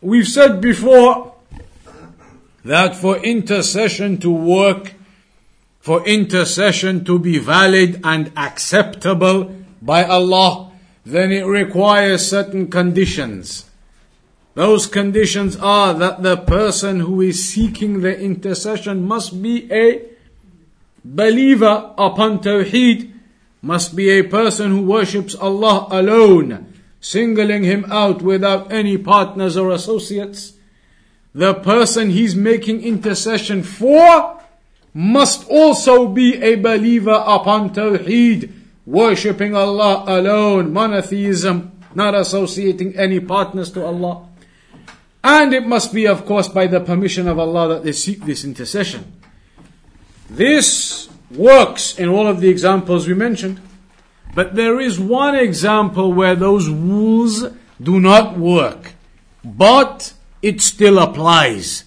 We've 0.00 0.28
said 0.28 0.60
before 0.60 1.34
that 2.64 2.96
for 2.96 3.16
intercession 3.18 4.18
to 4.18 4.30
work, 4.30 4.94
for 5.80 6.04
intercession 6.06 7.04
to 7.04 7.18
be 7.18 7.38
valid 7.38 8.00
and 8.04 8.32
acceptable 8.36 9.54
by 9.80 10.04
Allah, 10.04 10.72
then 11.04 11.30
it 11.30 11.46
requires 11.46 12.28
certain 12.28 12.68
conditions. 12.68 13.70
Those 14.56 14.86
conditions 14.86 15.54
are 15.58 15.92
that 15.92 16.22
the 16.22 16.38
person 16.38 17.00
who 17.00 17.20
is 17.20 17.46
seeking 17.46 18.00
the 18.00 18.18
intercession 18.18 19.06
must 19.06 19.42
be 19.42 19.70
a 19.70 20.00
believer 21.04 21.92
upon 21.98 22.38
Tawheed, 22.38 23.12
must 23.60 23.94
be 23.94 24.08
a 24.08 24.24
person 24.24 24.70
who 24.70 24.80
worships 24.80 25.34
Allah 25.34 25.88
alone, 25.90 26.72
singling 27.02 27.64
Him 27.64 27.84
out 27.90 28.22
without 28.22 28.72
any 28.72 28.96
partners 28.96 29.58
or 29.58 29.72
associates. 29.72 30.54
The 31.34 31.52
person 31.52 32.08
he's 32.08 32.34
making 32.34 32.80
intercession 32.80 33.62
for 33.62 34.40
must 34.94 35.46
also 35.50 36.08
be 36.08 36.42
a 36.42 36.54
believer 36.54 37.22
upon 37.26 37.74
Tawheed, 37.74 38.50
worshipping 38.86 39.54
Allah 39.54 40.04
alone, 40.06 40.72
monotheism, 40.72 41.72
not 41.94 42.14
associating 42.14 42.96
any 42.96 43.20
partners 43.20 43.70
to 43.72 43.84
Allah. 43.84 44.26
And 45.28 45.52
it 45.52 45.66
must 45.66 45.92
be, 45.92 46.06
of 46.06 46.24
course, 46.24 46.46
by 46.46 46.68
the 46.68 46.78
permission 46.78 47.26
of 47.26 47.36
Allah 47.36 47.66
that 47.74 47.82
they 47.82 47.90
seek 47.90 48.20
this 48.24 48.44
intercession. 48.44 49.12
This 50.30 51.08
works 51.32 51.98
in 51.98 52.08
all 52.08 52.28
of 52.28 52.40
the 52.40 52.48
examples 52.48 53.08
we 53.08 53.14
mentioned. 53.14 53.60
But 54.36 54.54
there 54.54 54.78
is 54.78 55.00
one 55.00 55.34
example 55.34 56.12
where 56.12 56.36
those 56.36 56.68
rules 56.68 57.44
do 57.82 57.98
not 57.98 58.38
work. 58.38 58.92
But 59.44 60.14
it 60.42 60.62
still 60.62 60.96
applies. 60.96 61.82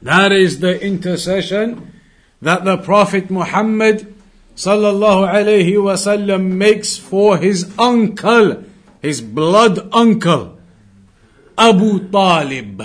That 0.00 0.32
is 0.32 0.60
the 0.60 0.80
intercession 0.80 1.92
that 2.40 2.64
the 2.64 2.78
Prophet 2.78 3.30
Muhammad 3.30 4.14
sallallahu 4.56 5.28
alayhi 5.28 5.76
wasallam 5.76 6.52
makes 6.52 6.96
for 6.96 7.36
his 7.36 7.70
uncle, 7.78 8.64
his 9.02 9.20
blood 9.20 9.90
uncle, 9.92 10.58
Abu 11.62 12.10
Talib. 12.10 12.82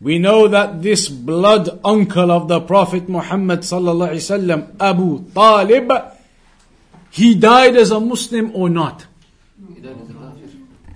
We 0.00 0.18
know 0.18 0.48
that 0.48 0.80
this 0.80 1.08
blood 1.08 1.68
uncle 1.84 2.30
of 2.32 2.48
the 2.48 2.60
Prophet 2.60 3.10
Muhammad 3.10 3.60
Abu 4.80 5.08
Talib, 5.34 5.92
he 7.10 7.34
died 7.34 7.76
as 7.76 7.90
a 7.90 8.00
Muslim 8.00 8.56
or 8.56 8.70
not? 8.70 9.04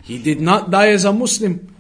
He 0.00 0.17
did 0.17 0.41
not 0.41 0.71
die 0.71 0.88
as 0.88 1.05
a 1.05 1.12
Muslim. 1.12 1.75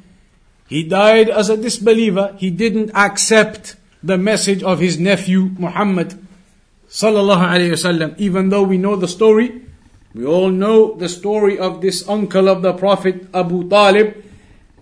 He 0.68 0.84
died 0.84 1.30
as 1.30 1.48
a 1.48 1.56
disbeliever. 1.56 2.36
He 2.38 2.50
didn't 2.50 2.90
accept 2.94 3.76
the 4.02 4.18
message 4.18 4.62
of 4.62 4.78
his 4.78 4.98
nephew 4.98 5.52
Muhammad. 5.56 6.20
Even 8.18 8.48
though 8.50 8.62
we 8.64 8.76
know 8.76 8.96
the 8.96 9.08
story, 9.08 9.62
we 10.12 10.26
all 10.26 10.50
know 10.50 10.94
the 10.96 11.08
story 11.08 11.58
of 11.58 11.80
this 11.80 12.06
uncle 12.06 12.46
of 12.48 12.60
the 12.60 12.74
Prophet 12.74 13.28
Abu 13.32 13.68
Talib. 13.70 14.31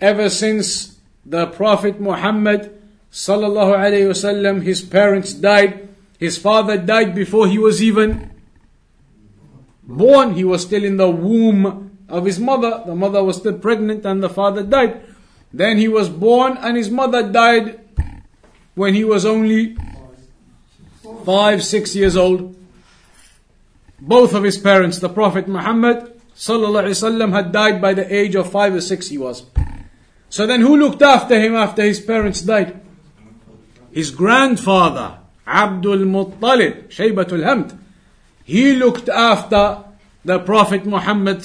Ever 0.01 0.31
since 0.31 0.99
the 1.27 1.47
Prophet 1.47 2.01
Muhammad 2.01 2.73
sallallahu 3.13 3.77
alayhi 3.77 4.09
wasallam, 4.09 4.63
his 4.63 4.81
parents 4.81 5.35
died. 5.35 5.89
His 6.19 6.39
father 6.39 6.79
died 6.79 7.15
before 7.15 7.49
he 7.49 7.59
was 7.59 7.83
even 7.83 8.31
born. 9.83 10.35
He 10.35 10.45
was 10.45 10.63
still 10.63 10.85
in 10.85 10.97
the 10.97 11.11
womb 11.11 11.99
of 12.09 12.25
his 12.25 12.39
mother. 12.39 12.83
The 12.87 12.95
mother 12.95 13.23
was 13.23 13.37
still 13.37 13.59
pregnant 13.59 14.07
and 14.07 14.23
the 14.23 14.29
father 14.29 14.63
died. 14.63 15.03
Then 15.53 15.79
he 15.79 15.89
was 15.89 16.09
born 16.09 16.57
and 16.59 16.77
his 16.77 16.91
mother 16.91 17.31
died 17.31 17.81
when 18.75 18.95
he 18.95 19.05
was 19.05 19.27
only 19.27 19.77
five, 21.25 21.65
six 21.65 21.95
years 21.95 22.17
old. 22.17 22.57
Both 24.01 24.33
of 24.35 24.45
his 24.45 24.57
parents, 24.57 24.99
the 24.99 25.09
Prophet 25.11 25.47
Muhammad 25.49 26.21
sallallahu 26.37 27.33
had 27.33 27.53
died 27.53 27.83
by 27.83 27.93
the 27.93 28.15
age 28.15 28.35
of 28.35 28.51
five 28.51 28.75
or 28.75 28.81
six 28.81 29.09
he 29.09 29.19
was. 29.19 29.45
So 30.31 30.47
then 30.47 30.61
who 30.61 30.77
looked 30.77 31.03
after 31.03 31.39
him 31.39 31.55
after 31.57 31.83
his 31.83 32.01
parents 32.01 32.41
died? 32.41 32.81
His 33.91 34.13
grandfather, 34.13 35.19
Abdul 35.47 35.99
Muttalib, 35.99 36.89
Shaybatul 36.89 37.45
Hamd. 37.45 37.77
He 38.45 38.75
looked 38.75 39.09
after 39.09 39.85
the 40.25 40.39
Prophet 40.39 40.87
Muhammad 40.87 41.45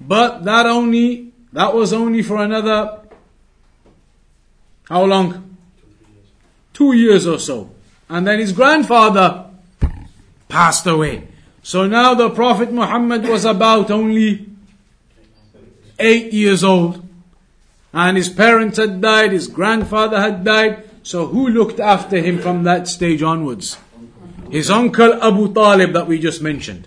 but 0.00 0.44
that 0.44 0.66
only, 0.66 1.32
that 1.52 1.74
was 1.74 1.92
only 1.92 2.22
for 2.22 2.42
another, 2.42 3.00
how 4.88 5.04
long? 5.04 5.56
Two 6.72 6.94
years 6.94 7.26
or 7.26 7.38
so. 7.38 7.70
And 8.08 8.26
then 8.26 8.40
his 8.40 8.52
grandfather 8.52 9.46
passed 10.48 10.86
away. 10.86 11.28
So 11.62 11.86
now 11.86 12.14
the 12.14 12.30
Prophet 12.30 12.72
Muhammad 12.72 13.28
was 13.28 13.44
about 13.44 13.90
only 13.90 14.48
eight 15.98 16.32
years 16.32 16.64
old. 16.64 17.06
And 17.92 18.16
his 18.16 18.28
parents 18.28 18.78
had 18.78 19.00
died, 19.00 19.32
his 19.32 19.48
grandfather 19.48 20.20
had 20.20 20.44
died. 20.44 20.88
So 21.02 21.26
who 21.26 21.48
looked 21.48 21.80
after 21.80 22.18
him 22.18 22.38
from 22.38 22.62
that 22.64 22.88
stage 22.88 23.22
onwards? 23.22 23.78
His 24.50 24.70
uncle 24.70 25.22
Abu 25.22 25.52
Talib 25.52 25.92
that 25.92 26.06
we 26.06 26.18
just 26.18 26.42
mentioned. 26.42 26.86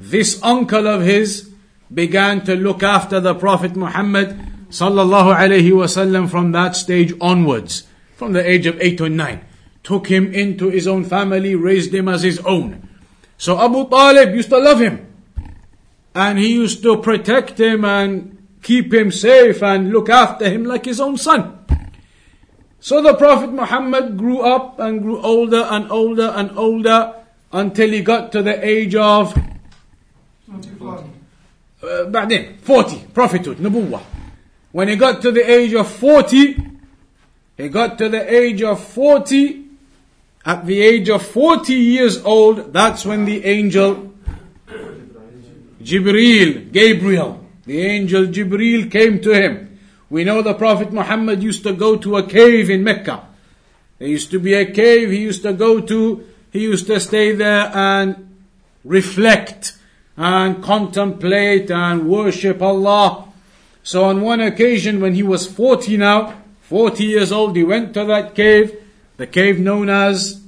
This 0.00 0.42
uncle 0.42 0.86
of 0.86 1.02
his 1.02 1.50
began 1.92 2.44
to 2.44 2.54
look 2.54 2.82
after 2.82 3.20
the 3.20 3.34
Prophet 3.34 3.76
Muhammad 3.76 4.36
sallallahu 4.70 5.34
alaihi 5.36 5.70
wasallam 5.70 6.28
from 6.28 6.52
that 6.52 6.76
stage 6.76 7.12
onwards, 7.20 7.86
from 8.16 8.32
the 8.32 8.48
age 8.48 8.66
of 8.66 8.80
eight 8.80 9.00
or 9.00 9.08
nine 9.08 9.44
took 9.84 10.08
him 10.08 10.32
into 10.32 10.70
his 10.70 10.88
own 10.88 11.04
family, 11.04 11.54
raised 11.54 11.94
him 11.94 12.08
as 12.08 12.22
his 12.22 12.40
own. 12.40 12.88
So 13.36 13.60
Abu 13.60 13.88
Talib 13.88 14.34
used 14.34 14.48
to 14.48 14.58
love 14.58 14.80
him. 14.80 15.06
And 16.14 16.38
he 16.38 16.54
used 16.54 16.82
to 16.82 16.96
protect 16.96 17.60
him 17.60 17.84
and 17.84 18.33
keep 18.64 18.92
him 18.92 19.12
safe 19.12 19.62
and 19.62 19.90
look 19.90 20.08
after 20.08 20.48
him 20.48 20.64
like 20.64 20.86
his 20.86 21.00
own 21.00 21.16
son. 21.16 21.58
So 22.80 23.00
the 23.02 23.14
Prophet 23.14 23.52
Muhammad 23.52 24.16
grew 24.16 24.40
up 24.40 24.78
and 24.80 25.00
grew 25.00 25.20
older 25.20 25.68
and 25.70 25.90
older 25.92 26.32
and 26.34 26.50
older 26.58 27.14
until 27.52 27.90
he 27.90 28.02
got 28.02 28.32
to 28.32 28.42
the 28.42 28.66
age 28.66 28.94
of 28.94 29.32
40. 30.46 30.70
uh, 31.82 32.54
40, 32.62 33.06
prophethood, 33.12 33.58
nubuwah. 33.58 34.02
When 34.72 34.88
he 34.88 34.96
got 34.96 35.22
to 35.22 35.30
the 35.30 35.48
age 35.48 35.74
of 35.74 35.88
40, 35.88 36.56
he 37.56 37.68
got 37.68 37.98
to 37.98 38.08
the 38.08 38.34
age 38.34 38.62
of 38.62 38.82
40, 38.82 39.64
at 40.44 40.66
the 40.66 40.80
age 40.80 41.08
of 41.08 41.24
40 41.24 41.72
years 41.74 42.22
old, 42.24 42.72
that's 42.72 43.04
when 43.04 43.24
the 43.24 43.44
angel 43.44 44.12
Jibreel, 45.82 46.72
Gabriel, 46.72 47.43
the 47.66 47.80
angel 47.80 48.26
Jibreel 48.26 48.90
came 48.90 49.20
to 49.22 49.32
him. 49.32 49.78
We 50.10 50.24
know 50.24 50.42
the 50.42 50.54
Prophet 50.54 50.92
Muhammad 50.92 51.42
used 51.42 51.62
to 51.64 51.72
go 51.72 51.96
to 51.96 52.16
a 52.16 52.26
cave 52.26 52.70
in 52.70 52.84
Mecca. 52.84 53.26
There 53.98 54.08
used 54.08 54.30
to 54.32 54.38
be 54.38 54.54
a 54.54 54.70
cave 54.70 55.10
he 55.10 55.18
used 55.18 55.42
to 55.42 55.52
go 55.52 55.80
to, 55.80 56.26
he 56.52 56.62
used 56.62 56.86
to 56.86 57.00
stay 57.00 57.32
there 57.32 57.70
and 57.74 58.34
reflect 58.84 59.76
and 60.16 60.62
contemplate 60.62 61.70
and 61.70 62.08
worship 62.08 62.60
Allah. 62.62 63.28
So 63.82 64.04
on 64.04 64.20
one 64.20 64.40
occasion 64.40 65.00
when 65.00 65.14
he 65.14 65.22
was 65.22 65.46
40 65.46 65.96
now, 65.96 66.34
40 66.62 67.04
years 67.04 67.32
old, 67.32 67.56
he 67.56 67.64
went 67.64 67.94
to 67.94 68.04
that 68.04 68.34
cave 68.34 68.80
the 69.16 69.26
cave 69.26 69.60
known 69.60 69.88
as 69.88 70.40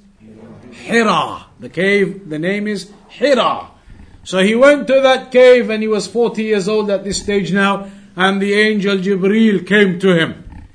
Hira. 0.72 1.46
The 1.60 1.68
cave, 1.68 2.28
the 2.28 2.38
name 2.38 2.66
is 2.66 2.90
Hira. 3.08 3.70
So 4.26 4.42
he 4.42 4.56
went 4.56 4.88
to 4.88 5.00
that 5.02 5.30
cave 5.30 5.70
and 5.70 5.80
he 5.80 5.86
was 5.86 6.08
40 6.08 6.42
years 6.42 6.66
old 6.66 6.90
at 6.90 7.04
this 7.04 7.22
stage 7.22 7.52
now, 7.52 7.88
and 8.16 8.42
the 8.42 8.54
angel 8.54 8.96
Jibreel 8.98 9.64
came 9.64 10.00
to 10.00 10.18
him. 10.18 10.66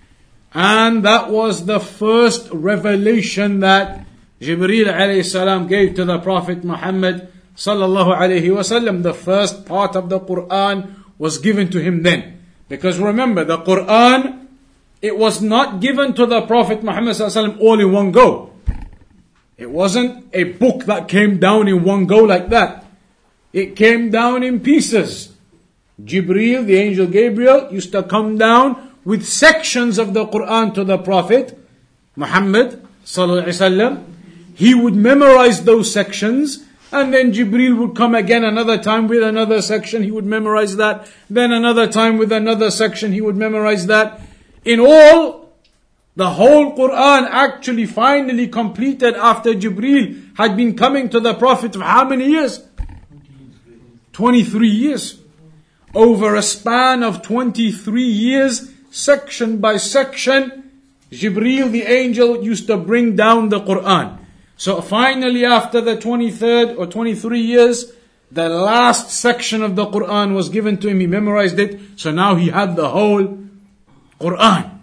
And 0.53 1.03
that 1.03 1.29
was 1.29 1.65
the 1.65 1.81
first 1.81 2.47
revelation 2.53 3.59
that 3.59 4.05
Jibreel 4.39 4.87
alayhi 4.87 5.25
salam 5.25 5.67
gave 5.67 5.95
to 5.95 6.05
the 6.05 6.19
Prophet 6.19 6.63
Muhammad 6.63 7.27
sallallahu 7.57 8.15
alayhi 8.15 8.55
wasallam. 8.55 9.03
The 9.03 9.13
first 9.13 9.65
part 9.65 9.97
of 9.97 10.07
the 10.07 10.21
Quran 10.21 10.95
was 11.17 11.37
given 11.37 11.69
to 11.71 11.79
him 11.79 12.03
then. 12.03 12.39
Because 12.69 12.99
remember, 12.99 13.43
the 13.43 13.57
Quran 13.57 14.47
it 15.01 15.17
was 15.17 15.41
not 15.41 15.81
given 15.81 16.13
to 16.13 16.25
the 16.25 16.41
Prophet 16.43 16.83
Muhammad 16.83 17.15
sallallahu 17.15 17.59
all 17.59 17.79
in 17.81 17.91
one 17.91 18.11
go. 18.13 18.53
It 19.57 19.69
wasn't 19.69 20.29
a 20.31 20.45
book 20.55 20.85
that 20.85 21.09
came 21.09 21.37
down 21.37 21.67
in 21.67 21.83
one 21.83 22.05
go 22.05 22.23
like 22.23 22.47
that. 22.49 22.85
It 23.53 23.75
came 23.75 24.09
down 24.09 24.43
in 24.43 24.59
pieces. 24.59 25.33
Jibril, 26.03 26.65
the 26.65 26.77
angel 26.77 27.07
Gabriel, 27.07 27.71
used 27.71 27.91
to 27.91 28.03
come 28.03 28.37
down 28.37 28.91
with 29.03 29.25
sections 29.25 29.97
of 29.97 30.13
the 30.13 30.25
Quran 30.25 30.73
to 30.75 30.83
the 30.83 30.97
Prophet 30.97 31.57
Muhammad 32.15 32.85
He 34.55 34.75
would 34.75 34.95
memorize 34.95 35.63
those 35.63 35.91
sections 35.91 36.65
and 36.91 37.13
then 37.13 37.31
Jibril 37.31 37.77
would 37.77 37.95
come 37.95 38.15
again 38.15 38.43
another 38.43 38.77
time 38.77 39.07
with 39.07 39.23
another 39.23 39.61
section, 39.61 40.03
he 40.03 40.11
would 40.11 40.25
memorize 40.25 40.75
that. 40.75 41.09
Then 41.29 41.53
another 41.53 41.87
time 41.87 42.17
with 42.17 42.31
another 42.33 42.69
section, 42.69 43.13
he 43.13 43.21
would 43.21 43.37
memorize 43.37 43.87
that. 43.87 44.19
In 44.65 44.81
all, 44.81 45.53
the 46.17 46.31
whole 46.31 46.75
Quran 46.75 47.27
actually 47.29 47.85
finally 47.85 48.49
completed 48.49 49.15
after 49.15 49.53
Jibril 49.53 50.37
had 50.37 50.57
been 50.57 50.75
coming 50.75 51.07
to 51.09 51.21
the 51.21 51.33
Prophet 51.33 51.73
for 51.73 51.83
how 51.83 52.03
many 52.03 52.27
years? 52.27 52.59
23 54.13 54.67
years. 54.67 55.19
Over 55.93 56.35
a 56.35 56.41
span 56.41 57.03
of 57.03 57.21
23 57.21 58.03
years, 58.03 58.71
section 58.91 59.57
by 59.57 59.77
section, 59.77 60.71
Jibril 61.11 61.71
the 61.71 61.83
angel 61.83 62.43
used 62.43 62.67
to 62.67 62.77
bring 62.77 63.15
down 63.15 63.49
the 63.49 63.59
Quran. 63.59 64.17
So 64.57 64.81
finally 64.81 65.43
after 65.43 65.81
the 65.81 65.97
23rd 65.97 66.77
or 66.77 66.87
23 66.87 67.39
years, 67.39 67.91
the 68.31 68.47
last 68.47 69.11
section 69.11 69.61
of 69.61 69.75
the 69.75 69.85
Quran 69.87 70.35
was 70.35 70.47
given 70.47 70.77
to 70.77 70.87
him, 70.87 71.01
he 71.01 71.07
memorized 71.07 71.59
it, 71.59 71.79
so 71.97 72.11
now 72.11 72.35
he 72.35 72.49
had 72.49 72.75
the 72.75 72.89
whole 72.89 73.39
Quran 74.19 74.79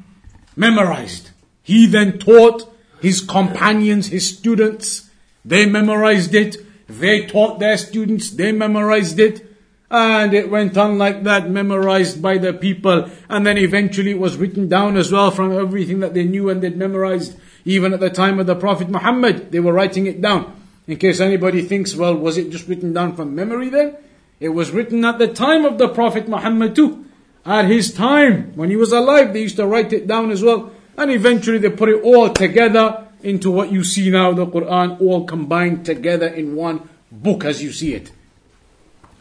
memorized. 0.55 1.31
He 1.63 1.87
then 1.87 2.19
taught 2.19 2.71
his 3.01 3.21
companions, 3.21 4.09
his 4.09 4.37
students. 4.37 5.09
They 5.45 5.65
memorized 5.65 6.35
it. 6.35 6.57
They 6.89 7.27
taught 7.27 7.61
their 7.61 7.77
students. 7.77 8.31
They 8.31 8.51
memorized 8.51 9.19
it. 9.21 9.45
And 9.91 10.35
it 10.35 10.51
went 10.51 10.77
on 10.77 10.99
like 10.99 11.23
that, 11.23 11.49
memorized 11.49 12.21
by 12.21 12.39
the 12.39 12.53
people. 12.53 13.11
And 13.29 13.47
then 13.47 13.57
eventually 13.57 14.11
it 14.11 14.19
was 14.19 14.37
written 14.37 14.69
down 14.69 14.97
as 14.97 15.13
well 15.13 15.31
from 15.31 15.53
everything 15.53 16.01
that 16.01 16.15
they 16.15 16.25
knew 16.25 16.51
and 16.51 16.63
they'd 16.63 16.77
memorized. 16.77 17.39
Even 17.65 17.93
at 17.93 18.01
the 18.01 18.11
time 18.11 18.39
of 18.39 18.47
the 18.47 18.57
Prophet 18.57 18.89
Muhammad, 18.89 19.53
they 19.53 19.61
were 19.61 19.73
writing 19.73 20.07
it 20.07 20.21
down. 20.21 20.55
In 20.87 20.97
case 20.97 21.21
anybody 21.21 21.63
thinks, 21.63 21.95
well, 21.95 22.15
was 22.15 22.39
it 22.39 22.51
just 22.51 22.69
written 22.69 22.93
down 22.93 23.15
from 23.15 23.35
memory 23.35 23.69
then? 23.69 23.97
It 24.41 24.51
was 24.51 24.71
written 24.71 25.05
at 25.05 25.19
the 25.19 25.29
time 25.29 25.65
of 25.65 25.79
the 25.79 25.89
Prophet 25.89 26.29
Muhammad 26.29 26.75
too. 26.75 27.05
At 27.45 27.67
his 27.67 27.93
time, 27.93 28.53
when 28.55 28.71
he 28.71 28.77
was 28.77 28.93
alive, 28.93 29.33
they 29.33 29.43
used 29.43 29.57
to 29.57 29.67
write 29.67 29.93
it 29.93 30.07
down 30.07 30.31
as 30.31 30.43
well. 30.43 30.71
And 30.97 31.11
eventually 31.11 31.59
they 31.59 31.71
put 31.71 31.89
it 31.89 32.03
all 32.03 32.31
together 32.31 33.08
into 33.23 33.51
what 33.51 33.73
you 33.73 33.85
see 33.85 34.11
now, 34.11 34.33
the 34.33 34.47
Quran, 34.47 35.01
all 35.01 35.25
combined 35.25 35.85
together 35.85 36.27
in 36.27 36.55
one 36.55 36.89
book 37.11 37.45
as 37.45 37.63
you 37.63 37.73
see 37.73 37.95
it. 37.95 38.13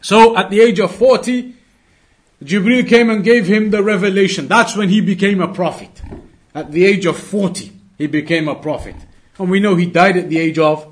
So 0.02 0.38
at 0.38 0.50
the 0.50 0.62
age 0.62 0.80
of 0.80 0.94
40, 0.96 1.54
Jibril 2.44 2.88
came 2.88 3.10
and 3.10 3.24
gave 3.24 3.48
him 3.48 3.72
the 3.72 3.82
revelation. 3.82 4.48
That's 4.48 4.76
when 4.76 4.90
he 4.90 5.02
became 5.02 5.42
a 5.42 5.54
prophet. 5.54 6.02
At 6.54 6.72
the 6.72 6.86
age 6.86 7.06
of 7.06 7.18
40, 7.18 7.72
he 7.98 8.08
became 8.08 8.48
a 8.48 8.56
prophet. 8.56 8.96
And 9.40 9.50
we 9.50 9.60
know 9.60 9.76
he 9.76 9.86
died 9.86 10.18
at 10.18 10.30
the 10.30 10.38
age 10.38 10.60
of 10.60 10.88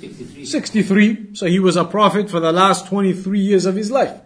63. 0.00 0.44
63. 0.44 1.34
So 1.34 1.46
he 1.46 1.58
was 1.58 1.76
a 1.76 1.84
prophet 1.84 2.30
for 2.30 2.40
the 2.40 2.52
last 2.52 2.86
23 2.88 3.40
years 3.40 3.66
of 3.66 3.76
his 3.76 3.90
life. 3.90 4.20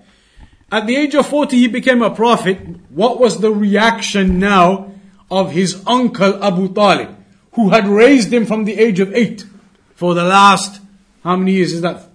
At 0.70 0.87
the 0.87 0.96
age 0.96 1.14
of 1.14 1.26
40, 1.26 1.56
he 1.56 1.66
became 1.66 2.02
a 2.02 2.11
prophet. 2.11 2.58
What 2.90 3.18
was 3.18 3.40
the 3.40 3.50
reaction 3.50 4.38
now 4.38 4.92
of 5.30 5.52
his 5.52 5.82
uncle 5.87 6.42
Abu 6.42 6.72
Talib, 6.72 7.16
who 7.58 7.70
had 7.70 7.88
raised 7.88 8.32
him 8.32 8.46
from 8.46 8.66
the 8.66 8.78
age 8.78 9.00
of 9.00 9.12
8 9.12 9.44
for 9.96 10.14
the 10.14 10.22
last, 10.22 10.80
how 11.24 11.34
many 11.34 11.54
years 11.54 11.72
is 11.72 11.80
that? 11.80 12.08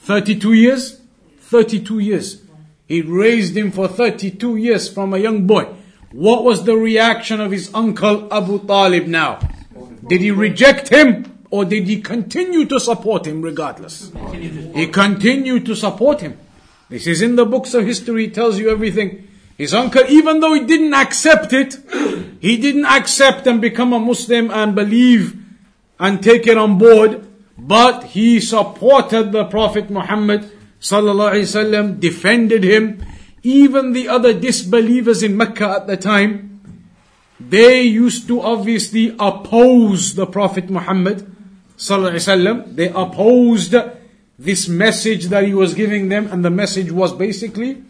32 0.00 0.52
years? 0.52 1.00
32 1.40 2.00
years. 2.00 2.42
He 2.86 3.00
raised 3.00 3.56
him 3.56 3.70
for 3.70 3.88
32 3.88 4.56
years 4.56 4.86
from 4.86 5.14
a 5.14 5.18
young 5.18 5.46
boy. 5.46 5.74
What 6.12 6.44
was 6.44 6.64
the 6.64 6.76
reaction 6.76 7.40
of 7.40 7.50
his 7.50 7.72
uncle 7.72 8.28
Abu 8.30 8.66
Talib 8.66 9.06
now? 9.06 9.38
Did 10.06 10.20
he 10.20 10.30
reject 10.30 10.88
him 10.88 11.38
or 11.50 11.64
did 11.64 11.88
he 11.88 12.02
continue 12.02 12.66
to 12.66 12.78
support 12.78 13.26
him 13.26 13.40
regardless? 13.40 14.12
He 14.74 14.88
continued 14.88 15.64
to 15.64 15.74
support 15.74 16.20
him. 16.20 16.38
This 16.90 17.06
is 17.06 17.22
in 17.22 17.36
the 17.36 17.46
books 17.46 17.72
of 17.72 17.86
history, 17.86 18.26
it 18.26 18.34
tells 18.34 18.58
you 18.58 18.68
everything. 18.68 19.26
His 19.56 19.72
uncle, 19.72 20.04
even 20.08 20.40
though 20.40 20.52
he 20.52 20.64
didn't 20.64 20.92
accept 20.92 21.52
it, 21.52 21.78
he 22.40 22.58
didn't 22.58 22.84
accept 22.84 23.46
and 23.46 23.60
become 23.60 23.92
a 23.92 23.98
Muslim 23.98 24.50
and 24.50 24.74
believe 24.74 25.34
and 25.98 26.22
take 26.22 26.46
it 26.46 26.58
on 26.58 26.76
board, 26.76 27.26
but 27.56 28.04
he 28.04 28.38
supported 28.38 29.32
the 29.32 29.44
Prophet 29.46 29.88
Muhammad 29.88 30.50
sallallahu 30.80 31.98
defended 31.98 32.64
him. 32.64 33.02
Even 33.42 33.92
the 33.92 34.08
other 34.08 34.34
disbelievers 34.34 35.22
in 35.22 35.36
Mecca 35.36 35.68
at 35.68 35.86
the 35.86 35.96
time, 35.96 36.60
they 37.40 37.82
used 37.82 38.28
to 38.28 38.40
obviously 38.42 39.14
oppose 39.18 40.14
the 40.14 40.26
Prophet 40.26 40.68
Muhammad 40.68 41.34
sallallahu. 41.78 42.76
They 42.76 42.88
opposed 42.88 43.74
this 44.38 44.68
message 44.68 45.26
that 45.26 45.44
he 45.44 45.54
was 45.54 45.72
giving 45.72 46.10
them, 46.10 46.26
and 46.26 46.44
the 46.44 46.50
message 46.50 46.90
was 46.90 47.14
basically 47.14 47.82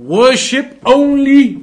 worship 0.00 0.80
only 0.84 1.54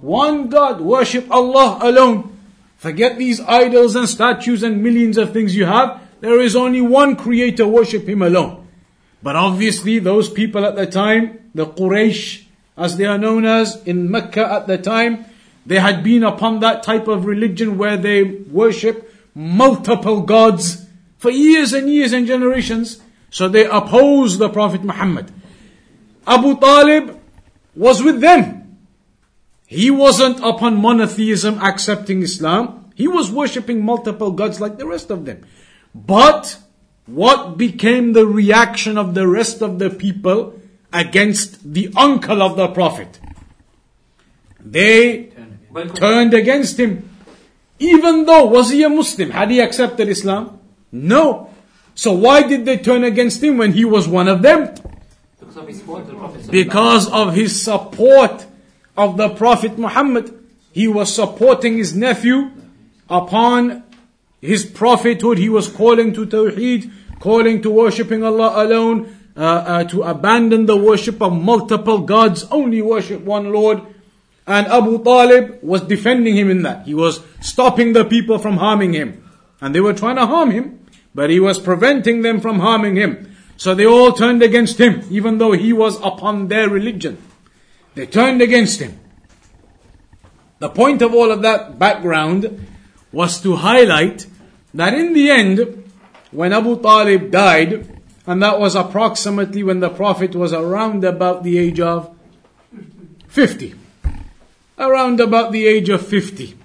one 0.00 0.48
God, 0.48 0.80
worship 0.80 1.30
Allah 1.30 1.78
alone. 1.80 2.36
Forget 2.76 3.18
these 3.18 3.40
idols 3.40 3.96
and 3.96 4.08
statues 4.08 4.62
and 4.62 4.82
millions 4.82 5.16
of 5.16 5.32
things 5.32 5.56
you 5.56 5.64
have. 5.64 6.00
There 6.20 6.40
is 6.40 6.54
only 6.54 6.80
one 6.80 7.16
creator, 7.16 7.66
worship 7.66 8.06
Him 8.08 8.22
alone. 8.22 8.68
But 9.22 9.36
obviously, 9.36 9.98
those 9.98 10.28
people 10.28 10.64
at 10.64 10.76
the 10.76 10.86
time, 10.86 11.50
the 11.54 11.66
Quraysh, 11.66 12.44
as 12.76 12.96
they 12.96 13.04
are 13.06 13.18
known 13.18 13.44
as 13.44 13.82
in 13.84 14.10
Mecca 14.10 14.50
at 14.50 14.66
the 14.66 14.78
time, 14.78 15.24
they 15.66 15.78
had 15.78 16.02
been 16.02 16.24
upon 16.24 16.60
that 16.60 16.82
type 16.82 17.08
of 17.08 17.26
religion 17.26 17.76
where 17.76 17.96
they 17.96 18.22
worship 18.22 19.14
multiple 19.34 20.22
gods 20.22 20.86
for 21.18 21.30
years 21.30 21.72
and 21.72 21.88
years 21.88 22.12
and 22.12 22.26
generations. 22.26 23.00
So 23.30 23.48
they 23.48 23.66
oppose 23.66 24.38
the 24.38 24.48
Prophet 24.48 24.82
Muhammad. 24.82 25.30
Abu 26.26 26.58
Talib 26.58 27.19
was 27.80 28.02
with 28.02 28.20
them. 28.20 28.76
He 29.66 29.90
wasn't 29.90 30.38
upon 30.44 30.82
monotheism 30.82 31.58
accepting 31.62 32.22
Islam. 32.22 32.92
He 32.94 33.08
was 33.08 33.30
worshipping 33.32 33.82
multiple 33.82 34.32
gods 34.32 34.60
like 34.60 34.76
the 34.76 34.86
rest 34.86 35.10
of 35.10 35.24
them. 35.24 35.46
But 35.94 36.58
what 37.06 37.56
became 37.56 38.12
the 38.12 38.26
reaction 38.26 38.98
of 38.98 39.14
the 39.14 39.26
rest 39.26 39.62
of 39.62 39.78
the 39.78 39.88
people 39.88 40.60
against 40.92 41.72
the 41.72 41.90
uncle 41.96 42.42
of 42.42 42.56
the 42.56 42.68
Prophet? 42.68 43.18
They 44.60 45.32
turned 45.94 46.34
against 46.34 46.78
him. 46.78 47.08
Even 47.78 48.26
though, 48.26 48.44
was 48.44 48.70
he 48.70 48.82
a 48.82 48.90
Muslim? 48.90 49.30
Had 49.30 49.50
he 49.50 49.58
accepted 49.58 50.10
Islam? 50.10 50.60
No. 50.92 51.48
So 51.94 52.12
why 52.12 52.42
did 52.42 52.66
they 52.66 52.76
turn 52.76 53.04
against 53.04 53.42
him 53.42 53.56
when 53.56 53.72
he 53.72 53.86
was 53.86 54.06
one 54.06 54.28
of 54.28 54.42
them? 54.42 54.74
Because 56.50 57.10
of 57.10 57.34
his 57.34 57.62
support 57.62 58.46
of 58.96 59.16
the 59.16 59.30
Prophet 59.30 59.78
Muhammad. 59.78 60.36
He 60.72 60.86
was 60.86 61.12
supporting 61.12 61.76
his 61.76 61.94
nephew 61.94 62.50
upon 63.08 63.82
his 64.40 64.64
prophethood. 64.64 65.38
He 65.38 65.48
was 65.48 65.68
calling 65.68 66.12
to 66.14 66.26
Tawheed, 66.26 66.90
calling 67.18 67.62
to 67.62 67.70
worshipping 67.70 68.22
Allah 68.22 68.64
alone, 68.64 69.16
uh, 69.36 69.40
uh, 69.40 69.84
to 69.84 70.02
abandon 70.02 70.66
the 70.66 70.76
worship 70.76 71.20
of 71.22 71.32
multiple 71.32 71.98
gods, 71.98 72.44
only 72.50 72.82
worship 72.82 73.22
one 73.22 73.52
Lord. 73.52 73.82
And 74.46 74.66
Abu 74.66 75.02
Talib 75.02 75.58
was 75.62 75.82
defending 75.82 76.36
him 76.36 76.50
in 76.50 76.62
that. 76.62 76.86
He 76.86 76.94
was 76.94 77.20
stopping 77.40 77.92
the 77.92 78.04
people 78.04 78.38
from 78.38 78.56
harming 78.58 78.92
him. 78.92 79.28
And 79.60 79.74
they 79.74 79.80
were 79.80 79.94
trying 79.94 80.16
to 80.16 80.26
harm 80.26 80.50
him. 80.50 80.80
But 81.14 81.30
he 81.30 81.40
was 81.40 81.58
preventing 81.58 82.22
them 82.22 82.40
from 82.40 82.60
harming 82.60 82.96
him. 82.96 83.29
So 83.60 83.74
they 83.74 83.84
all 83.84 84.12
turned 84.12 84.42
against 84.42 84.80
him, 84.80 85.04
even 85.10 85.36
though 85.36 85.52
he 85.52 85.74
was 85.74 86.00
upon 86.00 86.48
their 86.48 86.70
religion. 86.70 87.18
They 87.94 88.06
turned 88.06 88.40
against 88.40 88.80
him. 88.80 88.98
The 90.60 90.70
point 90.70 91.02
of 91.02 91.12
all 91.12 91.30
of 91.30 91.42
that 91.42 91.78
background 91.78 92.66
was 93.12 93.38
to 93.42 93.56
highlight 93.56 94.26
that 94.72 94.94
in 94.94 95.12
the 95.12 95.30
end, 95.30 95.84
when 96.30 96.54
Abu 96.54 96.80
Talib 96.80 97.30
died, 97.30 98.00
and 98.26 98.42
that 98.42 98.58
was 98.58 98.74
approximately 98.74 99.62
when 99.62 99.80
the 99.80 99.90
Prophet 99.90 100.34
was 100.34 100.54
around 100.54 101.04
about 101.04 101.42
the 101.42 101.58
age 101.58 101.80
of 101.80 102.16
50. 103.28 103.74
Around 104.78 105.20
about 105.20 105.52
the 105.52 105.66
age 105.66 105.90
of 105.90 106.06
50. 106.06 106.56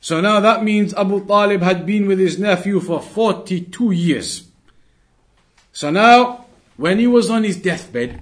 So 0.00 0.20
now 0.20 0.38
that 0.38 0.62
means 0.62 0.94
Abu 0.94 1.26
Talib 1.26 1.62
had 1.62 1.84
been 1.84 2.06
with 2.06 2.20
his 2.20 2.38
nephew 2.38 2.78
for 2.78 3.02
42 3.02 3.90
years. 3.90 4.44
So 5.73 5.91
now, 5.91 6.45
when 6.77 6.99
he 6.99 7.07
was 7.07 7.29
on 7.29 7.43
his 7.43 7.57
deathbed, 7.57 8.21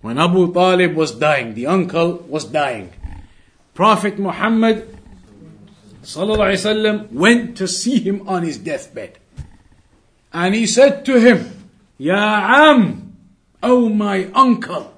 when 0.00 0.18
Abu 0.18 0.52
Talib 0.52 0.94
was 0.94 1.12
dying, 1.12 1.54
the 1.54 1.66
uncle 1.66 2.24
was 2.28 2.44
dying, 2.44 2.92
Prophet 3.74 4.18
Muhammad 4.18 4.98
وسلم, 6.02 7.12
went 7.12 7.56
to 7.56 7.68
see 7.68 8.00
him 8.00 8.28
on 8.28 8.42
his 8.42 8.58
deathbed. 8.58 9.18
And 10.32 10.54
he 10.54 10.66
said 10.66 11.04
to 11.06 11.20
him, 11.20 11.68
Ya 11.98 12.70
Am, 12.70 13.16
O 13.62 13.88
my 13.88 14.24
uncle, 14.34 14.92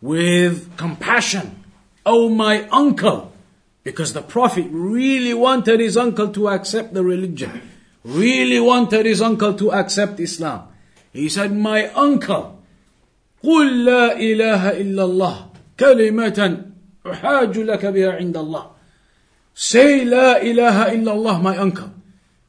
with 0.00 0.76
compassion, 0.76 1.64
O 2.04 2.28
my 2.28 2.66
uncle, 2.68 3.32
because 3.84 4.12
the 4.12 4.22
Prophet 4.22 4.66
really 4.70 5.34
wanted 5.34 5.80
his 5.80 5.96
uncle 5.96 6.28
to 6.28 6.48
accept 6.48 6.94
the 6.94 7.04
religion, 7.04 7.62
really 8.02 8.58
wanted 8.58 9.06
his 9.06 9.22
uncle 9.22 9.54
to 9.54 9.72
accept 9.72 10.18
Islam. 10.18 10.68
He 11.12 11.28
said, 11.28 11.52
My 11.52 11.88
uncle, 11.88 12.62
قل 13.42 13.84
لا 13.84 14.18
إله 14.18 14.80
إلا 14.80 15.04
الله 15.04 15.46
كلمة 15.78 16.64
أحاج 17.06 17.58
لك 17.58 17.86
بها 17.86 18.12
عند 18.12 18.36
الله. 18.36 18.66
Say 19.54 20.04
La 20.04 20.36
ilaha 20.36 20.90
illallah, 20.90 21.42
my 21.42 21.56
uncle. 21.56 21.90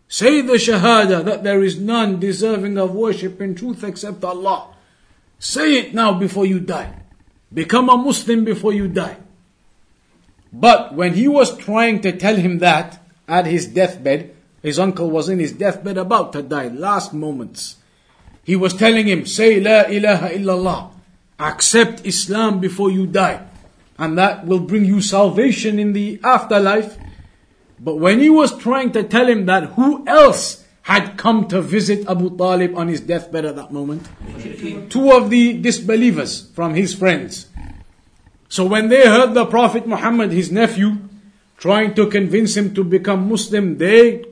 Say 0.10 0.42
the 0.42 0.54
Shahada 0.54 1.24
that 1.24 1.44
there 1.44 1.64
is 1.64 1.80
none 1.80 2.20
deserving 2.20 2.78
of 2.78 2.94
worship 2.94 3.42
in 3.42 3.56
truth 3.56 3.84
except 3.84 4.24
Allah. 4.24 4.76
Say 5.40 5.78
it 5.80 5.94
now 5.94 6.14
before 6.18 6.46
you 6.46 6.60
die. 6.60 6.94
Become 7.54 7.90
a 7.90 7.98
Muslim 7.98 8.44
before 8.44 8.74
you 8.74 8.88
die. 8.88 9.18
But 10.52 10.96
when 10.96 11.14
he 11.14 11.28
was 11.28 11.58
trying 11.58 12.02
to 12.02 12.12
tell 12.12 12.36
him 12.36 12.60
that 12.60 13.00
at 13.28 13.46
his 13.46 13.68
deathbed, 13.68 14.36
his 14.62 14.80
uncle 14.80 15.10
was 15.10 15.30
in 15.30 15.40
his 15.40 15.52
deathbed 15.52 15.98
about 15.98 16.34
to 16.34 16.42
die, 16.42 16.68
last 16.68 17.14
moments. 17.14 17.78
He 18.45 18.57
was 18.57 18.75
telling 18.75 19.07
him, 19.07 19.27
say 19.27 19.61
La 19.61 19.83
ilaha 19.83 20.29
illallah. 20.31 20.91
Accept 21.39 22.07
Islam 22.07 22.61
before 22.61 22.91
you 22.91 23.07
die. 23.07 23.47
And 23.99 24.19
that 24.19 24.47
will 24.47 24.61
bring 24.61 24.85
you 24.85 25.01
salvation 25.01 25.79
in 25.79 25.93
the 25.93 26.21
afterlife. 26.25 26.99
But 27.79 27.97
when 27.97 28.21
he 28.21 28.31
was 28.31 28.57
trying 28.57 28.93
to 28.93 29.03
tell 29.03 29.29
him 29.29 29.47
that, 29.47 29.75
who 29.75 30.07
else 30.07 30.65
had 30.83 31.17
come 31.17 31.47
to 31.49 31.63
visit 31.63 32.09
Abu 32.09 32.37
Talib 32.37 32.77
on 32.77 32.89
his 32.89 33.01
deathbed 33.01 33.45
at 33.45 33.57
that 33.57 33.73
moment? 33.73 34.09
Two 34.91 35.13
of 35.13 35.31
the 35.31 35.61
disbelievers 35.61 36.51
from 36.55 36.75
his 36.75 36.95
friends. 36.95 37.47
So 38.49 38.65
when 38.65 38.89
they 38.89 39.07
heard 39.07 39.35
the 39.35 39.47
Prophet 39.47 39.87
Muhammad, 39.87 40.33
his 40.33 40.51
nephew, 40.51 40.99
trying 41.57 41.95
to 41.95 42.09
convince 42.09 42.57
him 42.57 42.75
to 42.75 42.83
become 42.83 43.29
Muslim, 43.29 43.79
they 43.79 44.25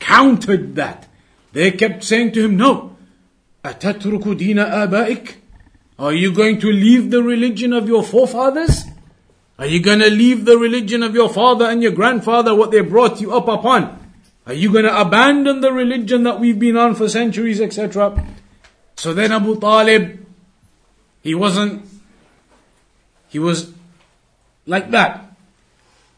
countered 0.00 0.74
that. 0.74 1.06
They 1.53 1.71
kept 1.71 2.03
saying 2.03 2.33
to 2.33 2.45
him, 2.45 2.57
no, 2.57 2.95
أَتَتْرُكُ 3.63 4.21
دِينَ 4.21 4.57
آبَائِكَ 4.57 5.35
Are 5.99 6.13
you 6.13 6.31
going 6.31 6.59
to 6.59 6.71
leave 6.71 7.11
the 7.11 7.23
religion 7.23 7.73
of 7.73 7.87
your 7.87 8.03
forefathers? 8.03 8.83
Are 9.59 9.65
you 9.65 9.81
going 9.81 9.99
to 9.99 10.09
leave 10.09 10.45
the 10.45 10.57
religion 10.57 11.01
of 11.01 11.15
your 11.15 11.29
father 11.29 11.65
and 11.65 11.81
your 11.81 11.91
grandfather, 11.91 12.53
what 12.53 12.71
they 12.71 12.81
brought 12.81 13.19
you 13.19 13.35
up 13.35 13.47
upon? 13.47 14.11
Are 14.45 14.53
you 14.53 14.71
going 14.71 14.85
to 14.85 15.01
abandon 15.01 15.61
the 15.61 15.73
religion 15.73 16.23
that 16.23 16.39
we've 16.39 16.59
been 16.59 16.77
on 16.77 16.95
for 16.95 17.09
centuries, 17.09 17.59
etc.? 17.59 18.23
So 18.95 19.13
then 19.13 19.31
Abu 19.31 19.59
Talib, 19.59 20.25
he 21.21 21.33
wasn't, 21.33 21.85
he 23.29 23.39
was 23.39 23.73
like 24.65 24.91
that. 24.91 25.35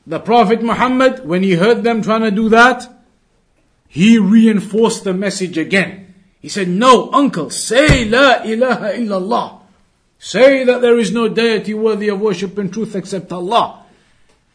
The 0.05 0.19
Prophet 0.19 0.61
Muhammad, 0.61 1.25
when 1.25 1.43
he 1.43 1.53
heard 1.53 1.83
them 1.83 2.01
trying 2.01 2.21
to 2.21 2.31
do 2.31 2.49
that, 2.49 2.87
he 3.94 4.18
reinforced 4.18 5.04
the 5.04 5.14
message 5.14 5.56
again. 5.56 6.12
He 6.42 6.48
said, 6.48 6.66
No, 6.66 7.12
uncle, 7.12 7.48
say 7.48 8.04
La 8.04 8.42
ilaha 8.42 8.90
illallah. 8.90 9.60
Say 10.18 10.64
that 10.64 10.80
there 10.80 10.98
is 10.98 11.12
no 11.12 11.28
deity 11.28 11.74
worthy 11.74 12.08
of 12.08 12.20
worship 12.20 12.58
and 12.58 12.72
truth 12.72 12.96
except 12.96 13.30
Allah. 13.30 13.84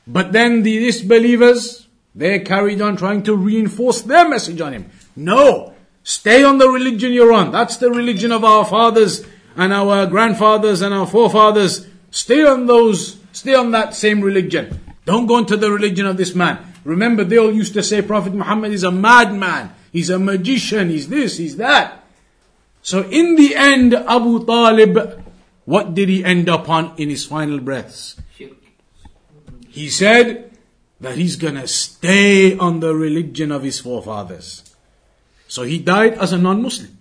But 0.06 0.34
then 0.34 0.64
the 0.64 0.80
disbelievers, 0.80 1.88
they 2.14 2.40
carried 2.40 2.82
on 2.82 2.98
trying 2.98 3.24
to 3.24 3.36
reinforce 3.38 4.02
their 4.02 4.28
message 4.28 4.60
on 4.60 4.74
him. 4.74 4.90
No, 5.16 5.74
stay 6.04 6.44
on 6.44 6.58
the 6.58 6.68
religion 6.68 7.14
you're 7.14 7.32
on. 7.32 7.54
That's 7.54 7.78
the 7.78 7.92
religion 7.92 8.34
of 8.34 8.44
our 8.44 8.66
fathers 8.66 9.26
and 9.56 9.72
our 9.72 10.06
grandfathers 10.06 10.82
and 10.82 10.94
our 10.94 11.08
forefathers. 11.08 11.88
Stay 12.12 12.46
on 12.46 12.66
those, 12.66 13.18
stay 13.32 13.56
on 13.56 13.72
that 13.72 13.94
same 13.94 14.20
religion. 14.20 14.82
Don't 15.06 15.28
go 15.28 15.38
into 15.38 15.56
the 15.56 15.72
religion 15.72 16.06
of 16.08 16.18
this 16.18 16.36
man. 16.36 16.60
Remember, 16.90 17.24
they 17.24 17.38
all 17.38 17.54
used 17.54 17.74
to 17.74 17.84
say 17.84 18.02
Prophet 18.02 18.34
Muhammad 18.34 18.72
is 18.72 18.84
a 18.84 18.90
madman, 18.90 19.70
he's 19.94 20.10
a 20.10 20.18
magician, 20.18 20.90
he's 20.90 21.08
this, 21.08 21.38
he's 21.38 21.56
that. 21.58 22.04
So 22.82 23.04
in 23.04 23.36
the 23.36 23.56
end, 23.56 23.94
Abu 23.94 24.44
Talib, 24.44 25.24
what 25.66 25.94
did 25.94 26.10
he 26.10 26.26
end 26.26 26.50
up 26.50 26.68
on 26.68 26.94
in 26.98 27.10
his 27.10 27.26
final 27.28 27.60
breaths? 27.60 28.20
He 29.70 29.90
said 29.92 30.50
that 31.00 31.16
he's 31.16 31.36
gonna 31.36 31.68
stay 31.68 32.58
on 32.58 32.80
the 32.80 32.96
religion 32.96 33.52
of 33.52 33.62
his 33.62 33.80
forefathers. 33.80 34.64
So 35.48 35.62
he 35.62 35.78
died 35.78 36.14
as 36.18 36.34
a 36.34 36.40
non-Muslim. 36.40 36.98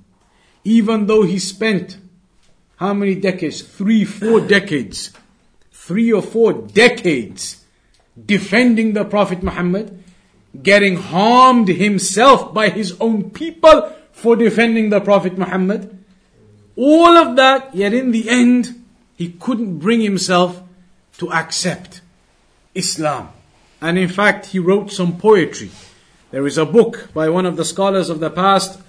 Even 0.64 1.06
though 1.06 1.22
he 1.22 1.38
spent 1.38 1.96
how 2.76 2.92
many 2.92 3.14
decades? 3.14 3.62
Three, 3.62 4.04
four 4.04 4.40
decades. 4.40 5.12
Three 5.72 6.12
or 6.12 6.20
four 6.20 6.52
decades 6.52 7.64
defending 8.26 8.92
the 8.92 9.04
Prophet 9.04 9.42
Muhammad, 9.42 10.02
getting 10.62 10.96
harmed 10.96 11.68
himself 11.68 12.52
by 12.52 12.68
his 12.68 12.96
own 13.00 13.30
people 13.30 13.92
for 14.12 14.36
defending 14.36 14.90
the 14.90 15.00
Prophet 15.00 15.38
Muhammad. 15.38 15.96
All 16.76 17.16
of 17.16 17.36
that, 17.36 17.74
yet 17.74 17.92
in 17.92 18.12
the 18.12 18.28
end, 18.28 18.84
he 19.16 19.30
couldn't 19.30 19.78
bring 19.78 20.00
himself 20.00 20.62
to 21.18 21.32
accept 21.32 22.00
Islam. 22.74 23.30
And 23.80 23.98
in 23.98 24.08
fact, 24.08 24.46
he 24.46 24.58
wrote 24.58 24.90
some 24.90 25.18
poetry. 25.18 25.70
There 26.30 26.46
is 26.46 26.58
a 26.58 26.66
book 26.66 27.10
by 27.14 27.28
one 27.28 27.46
of 27.46 27.56
the 27.56 27.64
scholars 27.64 28.10
of 28.10 28.20
the 28.20 28.30
past, 28.30 28.80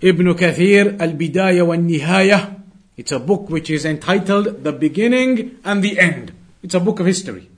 Ibn 0.00 0.26
Kathir, 0.34 1.00
Al 1.00 1.12
Bidayah 1.12 1.66
wa 1.66 1.74
Nihaya. 1.76 2.60
It's 2.96 3.12
a 3.12 3.18
book 3.18 3.48
which 3.48 3.70
is 3.70 3.84
entitled 3.84 4.64
The 4.64 4.72
Beginning 4.72 5.58
and 5.64 5.82
the 5.82 5.98
End. 5.98 6.32
It's 6.62 6.74
a 6.74 6.80
book 6.80 7.00
of 7.00 7.06
history. 7.06 7.48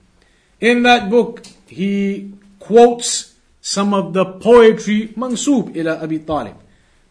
In 0.60 0.82
that 0.84 1.10
book, 1.10 1.44
he 1.66 2.32
quotes 2.58 3.34
some 3.60 3.92
of 3.92 4.12
the 4.12 4.24
poetry 4.24 5.08
mansub 5.16 5.76
ila 5.76 6.02
Abi 6.02 6.20
Talib. 6.20 6.56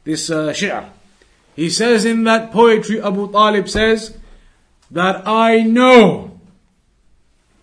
This 0.03 0.29
uh, 0.29 0.53
shi'r. 0.53 0.89
He 1.55 1.69
says 1.69 2.05
in 2.05 2.23
that 2.25 2.51
poetry, 2.51 3.01
Abu 3.01 3.31
Talib 3.31 3.69
says, 3.69 4.17
that 4.91 5.27
I 5.27 5.63
know 5.63 6.39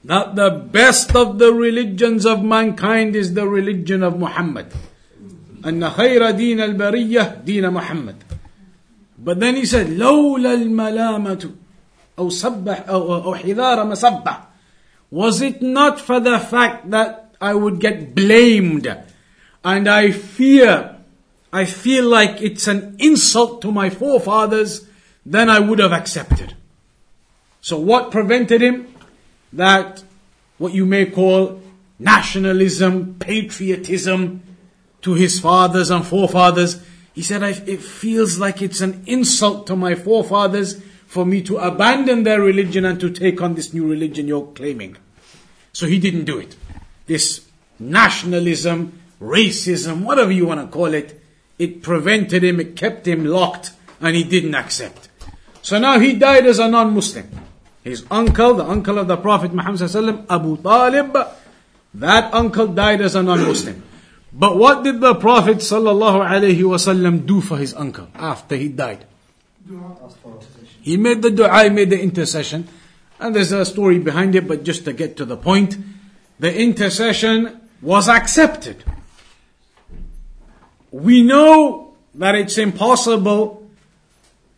that 0.05 0.35
the 0.35 0.51
best 0.51 1.15
of 1.15 1.39
the 1.39 1.53
religions 1.53 2.27
of 2.27 2.43
mankind 2.43 3.15
is 3.15 3.35
the 3.35 3.47
religion 3.47 4.03
of 4.03 4.19
Muhammad. 4.19 4.73
أن 5.65 5.91
خير 5.91 6.31
دين 6.31 6.61
البرية 6.61 7.45
دين 7.45 7.71
محمد. 7.71 8.17
But 9.19 9.39
then 9.39 9.57
he 9.57 9.65
said, 9.65 9.87
لولا 9.87 10.55
الملامة 10.55 11.51
أو 12.19 12.29
صبح 12.29 12.89
أو, 12.89 13.25
أو 13.25 13.35
حذار 13.35 13.87
مسبح 13.87 14.46
was 15.10 15.42
it 15.42 15.62
not 15.62 16.00
for 16.00 16.20
the 16.20 16.40
fact 16.40 16.90
that 16.92 17.36
I 17.40 17.54
would 17.54 17.80
get 17.80 18.14
blamed 18.14 18.88
and 19.64 19.88
I 19.88 20.12
fear, 20.12 20.98
I 21.52 21.66
feel 21.66 22.06
like 22.06 22.42
it's 22.42 22.68
an 22.68 22.98
insult 23.00 23.62
to 23.62 23.72
my 23.72 23.90
forefathers, 23.90 24.88
then 25.26 25.50
I 25.50 25.60
would 25.60 25.80
have 25.80 25.94
accepted. 25.94 26.56
So 27.62 27.78
what 27.78 28.12
prevented 28.12 28.62
him? 28.62 28.94
That 29.54 30.04
what 30.58 30.74
you 30.74 30.86
may 30.86 31.06
call 31.06 31.62
nationalism, 32.00 33.16
patriotism 33.20 34.42
to 35.02 35.14
his 35.14 35.40
fathers 35.40 35.90
and 35.90 36.06
forefathers. 36.06 36.82
He 37.14 37.22
said, 37.22 37.44
it 37.44 37.82
feels 37.82 38.38
like 38.38 38.62
it's 38.62 38.82
an 38.82 39.04
insult 39.08 39.68
to 39.68 39.76
my 39.76 39.96
forefathers 39.96 40.82
for 41.08 41.26
me 41.26 41.42
to 41.42 41.58
abandon 41.58 42.24
their 42.24 42.42
religion 42.42 42.86
and 42.86 43.00
to 43.00 43.10
take 43.10 43.42
on 43.42 43.56
this 43.56 43.74
new 43.74 43.88
religion 43.88 44.28
you're 44.28 44.52
claiming. 44.54 44.98
So 45.74 45.88
he 45.88 46.00
didn't 46.00 46.26
do 46.26 46.38
it. 46.38 46.56
This 47.08 47.48
nationalism, 47.80 49.00
racism, 49.22 50.04
whatever 50.04 50.32
you 50.32 50.46
want 50.46 50.60
to 50.60 50.68
call 50.68 50.94
it, 50.94 51.20
it 51.58 51.82
prevented 51.82 52.44
him, 52.44 52.60
it 52.60 52.76
kept 52.76 53.08
him 53.08 53.26
locked, 53.26 53.72
and 54.02 54.16
he 54.16 54.24
didn't 54.24 54.54
accept. 54.54 55.10
So 55.62 55.80
now 55.80 56.00
he 56.00 56.14
died 56.14 56.46
as 56.46 56.60
a 56.60 56.68
non-Muslim. 56.68 57.30
His 57.84 58.06
uncle, 58.12 58.56
the 58.56 58.66
uncle 58.66 58.98
of 58.98 59.08
the 59.08 59.18
Prophet 59.18 59.54
Muhammad 59.54 60.26
Abu 60.30 60.58
Talib, 60.58 61.18
that 61.94 62.34
uncle 62.34 62.68
died 62.68 63.02
as 63.02 63.16
a 63.16 63.24
non-Muslim. 63.24 63.82
But 64.34 64.58
what 64.58 64.84
did 64.84 65.00
the 65.00 65.16
Prophet 65.16 65.60
do 67.26 67.42
for 67.42 67.58
his 67.58 67.74
uncle 67.74 68.08
after 68.14 68.56
he 68.56 68.68
died? 68.70 69.06
He 70.88 70.96
made 70.96 71.22
the 71.22 71.32
dua, 71.32 71.64
he 71.64 71.70
made 71.70 71.90
the 71.90 72.00
intercession. 72.00 72.66
And 73.20 73.36
there's 73.36 73.52
a 73.52 73.66
story 73.66 74.00
behind 74.00 74.36
it, 74.36 74.48
but 74.48 74.64
just 74.64 74.86
to 74.86 74.94
get 74.94 75.18
to 75.18 75.26
the 75.26 75.36
point, 75.36 75.76
the 76.40 76.56
intercession 76.56 77.60
was 77.82 78.08
accepted. 78.08 78.86
We 80.90 81.24
know 81.24 81.94
that 82.16 82.36
it's 82.36 82.58
impossible 82.58 83.70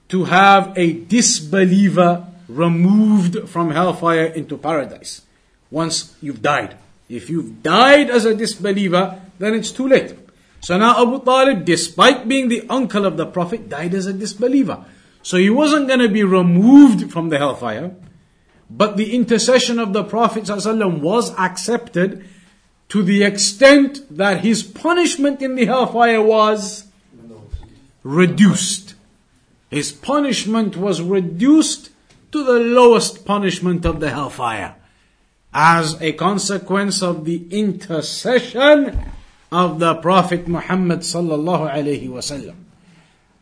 to 0.10 0.26
have 0.26 0.78
a 0.78 0.94
disbeliever 0.94 2.28
removed 2.48 3.50
from 3.50 3.72
hellfire 3.72 4.26
into 4.26 4.56
paradise 4.56 5.24
once 5.72 6.16
you've 6.22 6.44
died. 6.44 6.78
If 7.10 7.32
you've 7.32 7.64
died 7.64 8.12
as 8.12 8.26
a 8.26 8.36
disbeliever, 8.36 9.20
then 9.40 9.56
it's 9.56 9.72
too 9.72 9.88
late. 9.88 10.14
So 10.62 10.78
now 10.78 11.02
Abu 11.02 11.26
Talib, 11.26 11.66
despite 11.66 12.28
being 12.28 12.50
the 12.50 12.68
uncle 12.70 13.08
of 13.08 13.18
the 13.18 13.26
Prophet, 13.26 13.68
died 13.68 13.96
as 13.96 14.06
a 14.06 14.14
disbeliever. 14.14 14.86
So 15.30 15.38
he 15.38 15.52
wasn't 15.52 15.88
going 15.88 16.00
to 16.00 16.10
be 16.10 16.24
removed 16.24 17.12
from 17.12 17.30
the 17.30 17.38
hellfire, 17.38 17.92
but 18.68 18.98
the 18.98 19.14
intercession 19.14 19.78
of 19.78 19.94
the 19.94 20.04
Prophet 20.04 20.46
ﷺ 20.46 21.02
was 21.02 21.38
accepted 21.38 22.26
to 22.88 23.04
the 23.04 23.22
extent 23.22 24.02
that 24.10 24.44
his 24.44 24.64
punishment 24.64 25.44
in 25.44 25.54
the 25.54 25.68
hellfire 25.68 26.20
was 26.20 26.88
reduced. 28.02 28.96
His 29.70 29.92
punishment 29.92 30.76
was 30.76 31.00
reduced 31.00 31.92
to 32.32 32.44
the 32.44 32.60
lowest 32.60 33.24
punishment 33.24 33.86
of 33.86 34.00
the 34.00 34.10
hellfire 34.10 34.78
as 35.54 36.02
a 36.02 36.14
consequence 36.14 37.04
of 37.04 37.26
the 37.26 37.46
intercession 37.52 38.98
of 39.52 39.78
the 39.78 39.94
Prophet 39.94 40.48
Muhammad 40.48 41.02
sallallahu 41.02 41.72
alaihi 41.72 42.10
wasallam. 42.10 42.56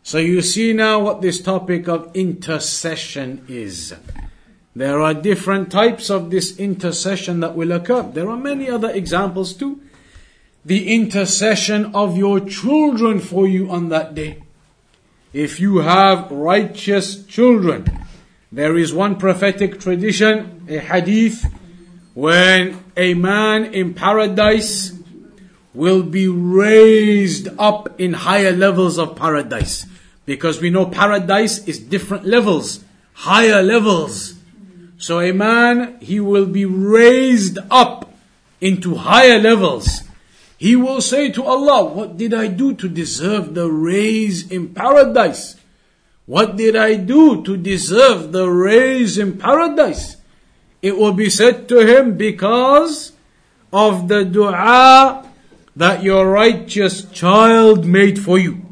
So 0.02 0.18
you 0.18 0.42
see 0.42 0.72
now 0.72 1.00
what 1.00 1.20
this 1.20 1.40
topic 1.40 1.88
of 1.88 2.14
intercession 2.14 3.44
is. 3.48 3.94
There 4.74 5.00
are 5.00 5.12
different 5.12 5.70
types 5.72 6.08
of 6.08 6.30
this 6.30 6.56
intercession 6.58 7.40
that 7.40 7.54
will 7.54 7.72
occur. 7.72 8.02
There 8.02 8.30
are 8.30 8.36
many 8.36 8.70
other 8.70 8.90
examples 8.90 9.54
too. 9.54 9.80
The 10.64 10.94
intercession 10.94 11.94
of 11.94 12.16
your 12.16 12.40
children 12.40 13.20
for 13.20 13.46
you 13.46 13.70
on 13.70 13.88
that 13.88 14.14
day. 14.14 14.42
If 15.32 15.60
you 15.60 15.78
have 15.78 16.30
righteous 16.30 17.24
children, 17.26 17.86
there 18.50 18.76
is 18.76 18.94
one 18.94 19.16
prophetic 19.16 19.78
tradition, 19.78 20.64
a 20.68 20.78
hadith, 20.78 21.44
when 22.14 22.82
a 22.96 23.14
man 23.14 23.74
in 23.74 23.94
paradise 23.94 24.97
will 25.74 26.02
be 26.02 26.26
raised 26.28 27.48
up 27.58 28.00
in 28.00 28.12
higher 28.12 28.52
levels 28.52 28.98
of 28.98 29.16
paradise. 29.16 29.86
Because 30.24 30.60
we 30.60 30.70
know 30.70 30.86
paradise 30.86 31.66
is 31.66 31.78
different 31.78 32.24
levels, 32.24 32.84
higher 33.12 33.62
levels. 33.62 34.34
So 34.98 35.20
a 35.20 35.32
man, 35.32 35.98
he 36.00 36.20
will 36.20 36.46
be 36.46 36.64
raised 36.64 37.58
up 37.70 38.12
into 38.60 38.96
higher 38.96 39.38
levels. 39.38 40.02
He 40.58 40.74
will 40.74 41.00
say 41.00 41.30
to 41.30 41.44
Allah, 41.44 41.84
what 41.84 42.16
did 42.16 42.34
I 42.34 42.48
do 42.48 42.74
to 42.74 42.88
deserve 42.88 43.54
the 43.54 43.70
raise 43.70 44.50
in 44.50 44.74
paradise? 44.74 45.56
What 46.26 46.56
did 46.56 46.74
I 46.76 46.96
do 46.96 47.42
to 47.44 47.56
deserve 47.56 48.32
the 48.32 48.50
raise 48.50 49.16
in 49.16 49.38
paradise? 49.38 50.16
It 50.82 50.98
will 50.98 51.12
be 51.12 51.30
said 51.30 51.68
to 51.70 51.86
him 51.86 52.16
because 52.16 53.12
of 53.72 54.08
the 54.08 54.24
dua 54.24 55.27
that 55.78 56.02
your 56.02 56.28
righteous 56.28 57.04
child 57.12 57.86
made 57.86 58.18
for 58.18 58.36
you. 58.36 58.66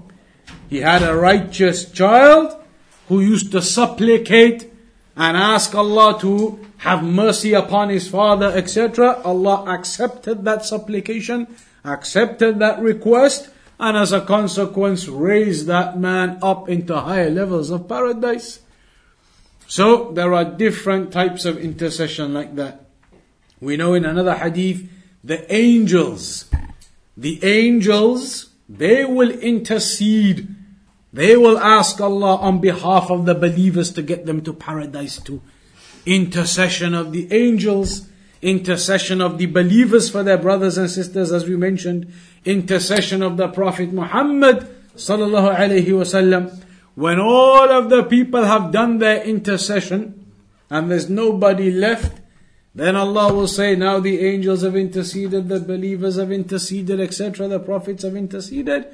He 0.69 0.79
had 0.79 1.05
a 1.05 1.15
righteous 1.15 1.89
child 1.91 2.61
who 3.07 3.21
used 3.21 3.53
to 3.53 3.63
supplicate 3.63 4.73
and 5.17 5.37
ask 5.37 5.73
Allah 5.73 6.19
to 6.21 6.59
have 6.79 7.05
mercy 7.05 7.53
upon 7.55 7.91
his 7.91 8.09
father, 8.09 8.49
etc. 8.49 9.23
Allah 9.25 9.65
accepted 9.69 10.45
that 10.45 10.67
supplication, 10.67 11.47
accepted 11.85 12.59
that 12.59 12.81
request, 12.81 13.51
and 13.79 13.97
as 13.97 14.13
a 14.13 14.21
consequence 14.21 15.07
raised 15.07 15.69
that 15.69 15.97
man 15.97 16.39
up 16.43 16.69
into 16.69 16.99
higher 16.99 17.31
levels 17.31 17.71
of 17.71 17.89
paradise. 17.89 18.59
So 19.69 20.11
there 20.11 20.35
are 20.35 20.45
different 20.45 21.13
types 21.13 21.45
of 21.45 21.57
intercession 21.57 22.35
like 22.35 22.57
that. 22.57 22.85
We 23.61 23.77
know 23.77 23.95
in 23.95 24.05
another 24.05 24.35
hadith, 24.35 24.91
the 25.23 25.47
angels, 25.55 26.47
the 27.17 27.43
angels, 27.45 28.51
they 28.69 29.05
will 29.05 29.31
intercede. 29.31 30.49
They 31.13 31.37
will 31.37 31.59
ask 31.59 32.01
Allah 32.01 32.37
on 32.37 32.61
behalf 32.61 33.11
of 33.11 33.25
the 33.25 33.35
believers 33.35 33.91
to 33.93 34.03
get 34.03 34.27
them 34.27 34.43
to 34.43 34.53
paradise 34.53 35.19
too. 35.19 35.41
Intercession 36.05 36.95
of 36.95 37.13
the 37.13 37.33
angels, 37.33 38.09
intercession 38.43 39.21
of 39.21 39.39
the 39.39 39.47
believers 39.47 40.11
for 40.11 40.23
their 40.23 40.37
brothers 40.37 40.77
and 40.77 40.91
sisters 40.91 41.33
as 41.33 41.47
we 41.47 41.57
mentioned, 41.57 42.13
intercession 42.45 43.23
of 43.23 43.37
the 43.37 43.49
Prophet 43.49 43.93
Muhammad 43.93 44.69
sallallahu 44.95 45.57
alaihi 45.57 45.87
wasallam. 45.87 46.63
When 46.95 47.19
all 47.19 47.71
of 47.71 47.89
the 47.91 48.03
people 48.05 48.45
have 48.45 48.73
done 48.73 48.99
their 48.99 49.23
intercession 49.23 50.27
and 50.71 50.91
there's 50.91 51.09
nobody 51.09 51.71
left, 51.71 52.21
then 52.77 52.95
Allah 52.95 53.33
will 53.33 53.49
say, 53.49 53.75
now 53.75 54.01
the 54.01 54.21
angels 54.21 54.61
have 54.61 54.77
interceded, 54.77 55.49
the 55.49 55.61
believers 55.61 56.17
have 56.17 56.31
interceded, 56.31 57.01
etc., 57.01 57.49
the 57.49 57.59
prophets 57.59 58.03
have 58.03 58.15
interceded. 58.15 58.87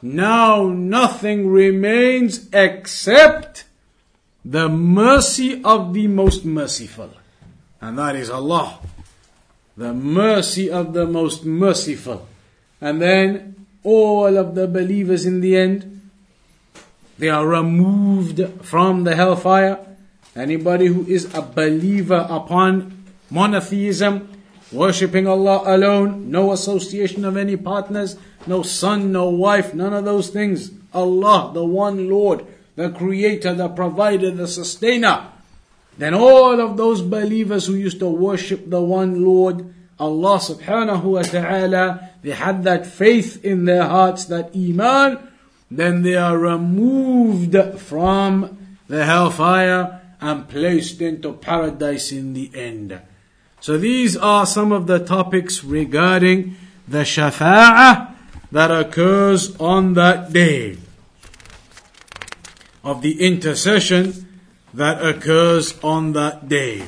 Now 0.00 0.68
nothing 0.68 1.50
remains 1.50 2.48
except 2.54 3.64
the 4.42 4.70
mercy 4.70 5.62
of 5.62 5.92
the 5.92 6.06
most 6.06 6.46
merciful. 6.46 7.10
And 7.78 7.98
that 7.98 8.16
is 8.16 8.30
Allah. 8.30 8.78
The 9.76 9.92
mercy 9.92 10.70
of 10.70 10.94
the 10.94 11.04
most 11.06 11.44
merciful. 11.44 12.26
And 12.80 13.02
then 13.02 13.66
all 13.84 14.38
of 14.38 14.54
the 14.54 14.66
believers 14.66 15.26
in 15.26 15.42
the 15.42 15.58
end, 15.58 16.10
they 17.18 17.28
are 17.28 17.46
removed 17.46 18.64
from 18.64 19.04
the 19.04 19.14
hellfire. 19.14 19.78
Anybody 20.34 20.86
who 20.86 21.04
is 21.06 21.34
a 21.34 21.42
believer 21.42 22.26
upon 22.30 22.95
monotheism, 23.30 24.28
worshipping 24.72 25.26
Allah 25.26 25.62
alone, 25.66 26.30
no 26.30 26.52
association 26.52 27.24
of 27.24 27.36
any 27.36 27.56
partners, 27.56 28.16
no 28.46 28.62
son, 28.62 29.12
no 29.12 29.28
wife, 29.28 29.74
none 29.74 29.92
of 29.92 30.04
those 30.04 30.30
things. 30.30 30.72
Allah, 30.92 31.50
the 31.52 31.64
one 31.64 32.08
Lord, 32.08 32.46
the 32.74 32.90
creator, 32.90 33.54
the 33.54 33.68
provider, 33.68 34.30
the 34.30 34.48
sustainer. 34.48 35.28
Then 35.98 36.14
all 36.14 36.60
of 36.60 36.76
those 36.76 37.02
believers 37.02 37.66
who 37.66 37.74
used 37.74 38.00
to 38.00 38.08
worship 38.08 38.68
the 38.68 38.82
one 38.82 39.24
Lord, 39.24 39.72
Allah 39.98 40.38
subhanahu 40.38 41.04
wa 41.04 41.22
ta'ala, 41.22 42.10
they 42.22 42.32
had 42.32 42.64
that 42.64 42.86
faith 42.86 43.44
in 43.44 43.64
their 43.64 43.84
hearts, 43.84 44.26
that 44.26 44.54
iman, 44.54 45.18
then 45.70 46.02
they 46.02 46.16
are 46.16 46.38
removed 46.38 47.56
from 47.80 48.78
the 48.88 49.04
hellfire 49.04 50.00
and 50.20 50.48
placed 50.48 51.00
into 51.00 51.32
paradise 51.32 52.12
in 52.12 52.34
the 52.34 52.50
end. 52.54 53.00
So 53.66 53.76
these 53.76 54.16
are 54.16 54.46
some 54.46 54.70
of 54.70 54.86
the 54.86 55.00
topics 55.00 55.64
regarding 55.64 56.54
the 56.86 57.02
shafa'ah 57.02 58.14
that 58.52 58.70
occurs 58.70 59.56
on 59.56 59.94
that 59.94 60.32
day 60.32 60.78
of 62.84 63.02
the 63.02 63.26
intercession 63.26 64.38
that 64.72 65.04
occurs 65.04 65.74
on 65.82 66.12
that 66.12 66.48
day. 66.48 66.84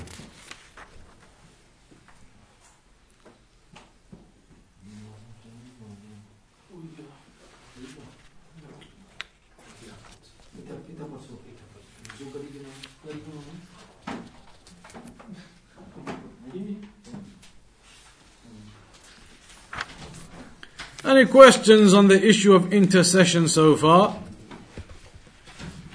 Any 21.09 21.25
questions 21.25 21.95
on 21.95 22.09
the 22.09 22.23
issue 22.23 22.53
of 22.55 22.71
intercession 22.71 23.49
so 23.49 23.75
far? 23.77 24.15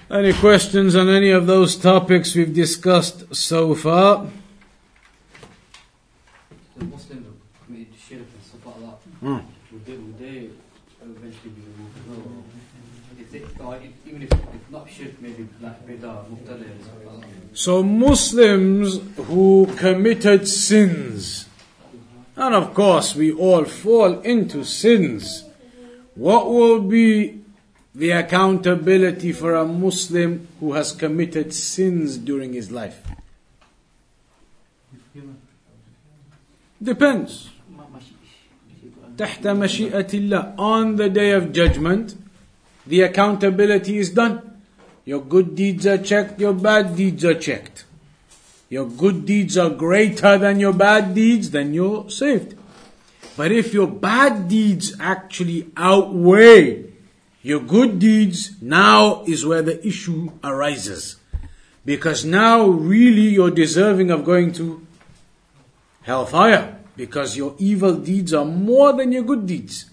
Any 0.10 0.34
questions 0.34 0.96
on 0.96 1.08
any 1.08 1.30
of 1.30 1.46
those 1.46 1.76
topics 1.76 2.34
we've 2.34 2.52
discussed 2.52 3.36
so 3.36 3.76
far? 3.76 4.26
The 6.78 6.86
Muslims 6.86 7.28
who 7.28 7.66
committed 7.68 7.94
shirk 7.96 8.22
and 8.22 8.44
stuff 8.44 8.66
like 8.66 8.80
that, 8.80 8.98
Hmm. 9.22 9.40
would 9.72 9.86
they, 9.86 9.98
would 9.98 10.18
they 10.18 10.50
eventually 11.06 11.52
be 11.58 11.62
removed 11.62 11.96
as 12.00 12.06
well? 12.10 12.18
Or 12.18 13.22
If 13.22 13.32
they, 13.32 13.64
or 13.64 13.80
even 14.08 14.22
if, 14.24 14.32
if 14.32 14.72
not 14.72 14.90
shirk, 14.90 15.22
maybe 15.22 15.48
like 15.62 15.88
bid'ah, 15.88 16.26
muqtada 16.26 16.66
and 16.72 16.84
stuff 16.84 16.96
like 17.06 17.22
that. 17.22 17.30
So 17.54 17.84
Muslims 17.84 19.00
who 19.28 19.68
committed 19.78 20.48
sins, 20.48 21.46
and 22.37 22.55
of 22.55 22.73
course 22.75 23.15
we 23.15 23.33
all 23.33 23.65
fall 23.65 24.21
into 24.21 24.65
sins, 24.65 25.45
what 26.15 26.49
will 26.49 26.81
be 26.81 27.41
the 27.95 28.11
accountability 28.11 29.33
for 29.33 29.55
a 29.55 29.65
Muslim 29.65 30.47
who 30.61 30.75
has 30.75 30.93
committed 30.93 31.53
sins 31.53 32.17
during 32.17 32.53
his 32.53 32.71
life? 32.71 33.03
Depends. 36.81 37.51
تحت 39.19 39.47
مشيئة 39.47 40.15
الله 40.15 40.55
on 40.59 40.95
the 40.95 41.09
day 41.09 41.33
of 41.33 41.53
judgment 41.53 42.15
the 42.87 43.01
accountability 43.01 43.99
is 43.99 44.11
done 44.11 44.41
your 45.05 45.21
good 45.21 45.57
deeds 45.57 45.85
are 45.87 45.99
checked 45.99 46.41
your 46.41 46.53
bad 46.53 46.95
deeds 46.95 47.25
are 47.25 47.35
checked 47.35 47.85
your 48.74 48.90
good 49.04 49.26
deeds 49.26 49.58
are 49.58 49.70
greater 49.70 50.38
than 50.44 50.60
your 50.60 50.74
bad 50.74 51.14
deeds 51.14 51.52
then 51.56 51.74
you're 51.74 52.10
saved 52.10 52.56
but 53.38 53.52
if 53.52 53.74
your 53.74 53.88
bad 53.88 54.48
deeds 54.48 54.94
actually 55.00 55.60
outweigh 55.78 56.64
your 57.42 57.60
good 57.60 58.00
deeds 58.00 58.62
now 58.62 59.24
is 59.26 59.46
where 59.46 59.62
the 59.62 59.78
issue 59.86 60.32
arises 60.44 61.18
because 61.86 62.24
now 62.24 62.66
really 62.66 63.30
you're 63.38 63.52
deserving 63.52 64.10
of 64.10 64.24
going 64.24 64.52
to 64.54 64.86
hellfire 66.04 66.80
because 66.96 67.36
your 67.36 67.56
evil 67.58 67.96
deeds 67.96 68.34
are 68.34 68.46
more 68.46 68.94
than 68.94 69.12
your 69.12 69.24
good 69.24 69.46
deeds. 69.46 69.90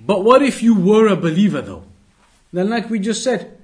But 0.00 0.24
what 0.24 0.42
if 0.42 0.62
you 0.62 0.78
were 0.78 1.08
a 1.08 1.16
believer 1.16 1.62
though? 1.62 1.84
Then 2.52 2.70
like 2.70 2.90
we 2.90 2.98
just 2.98 3.22
said, 3.22 3.57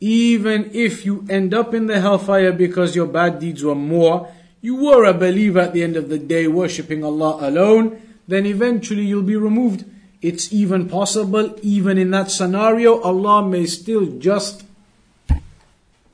even 0.00 0.70
if 0.72 1.04
you 1.04 1.26
end 1.28 1.52
up 1.52 1.74
in 1.74 1.86
the 1.86 2.00
hellfire 2.00 2.52
because 2.52 2.96
your 2.96 3.06
bad 3.06 3.38
deeds 3.38 3.62
were 3.62 3.74
more, 3.74 4.32
you 4.62 4.76
were 4.76 5.04
a 5.04 5.14
believer 5.14 5.60
at 5.60 5.72
the 5.72 5.82
end 5.82 5.96
of 5.96 6.08
the 6.08 6.18
day 6.18 6.46
worshipping 6.48 7.04
Allah 7.04 7.48
alone, 7.48 8.00
then 8.26 8.46
eventually 8.46 9.04
you'll 9.04 9.22
be 9.22 9.36
removed. 9.36 9.84
It's 10.22 10.52
even 10.52 10.88
possible, 10.88 11.58
even 11.62 11.98
in 11.98 12.10
that 12.12 12.30
scenario, 12.30 13.00
Allah 13.00 13.46
may 13.46 13.66
still 13.66 14.18
just 14.18 14.64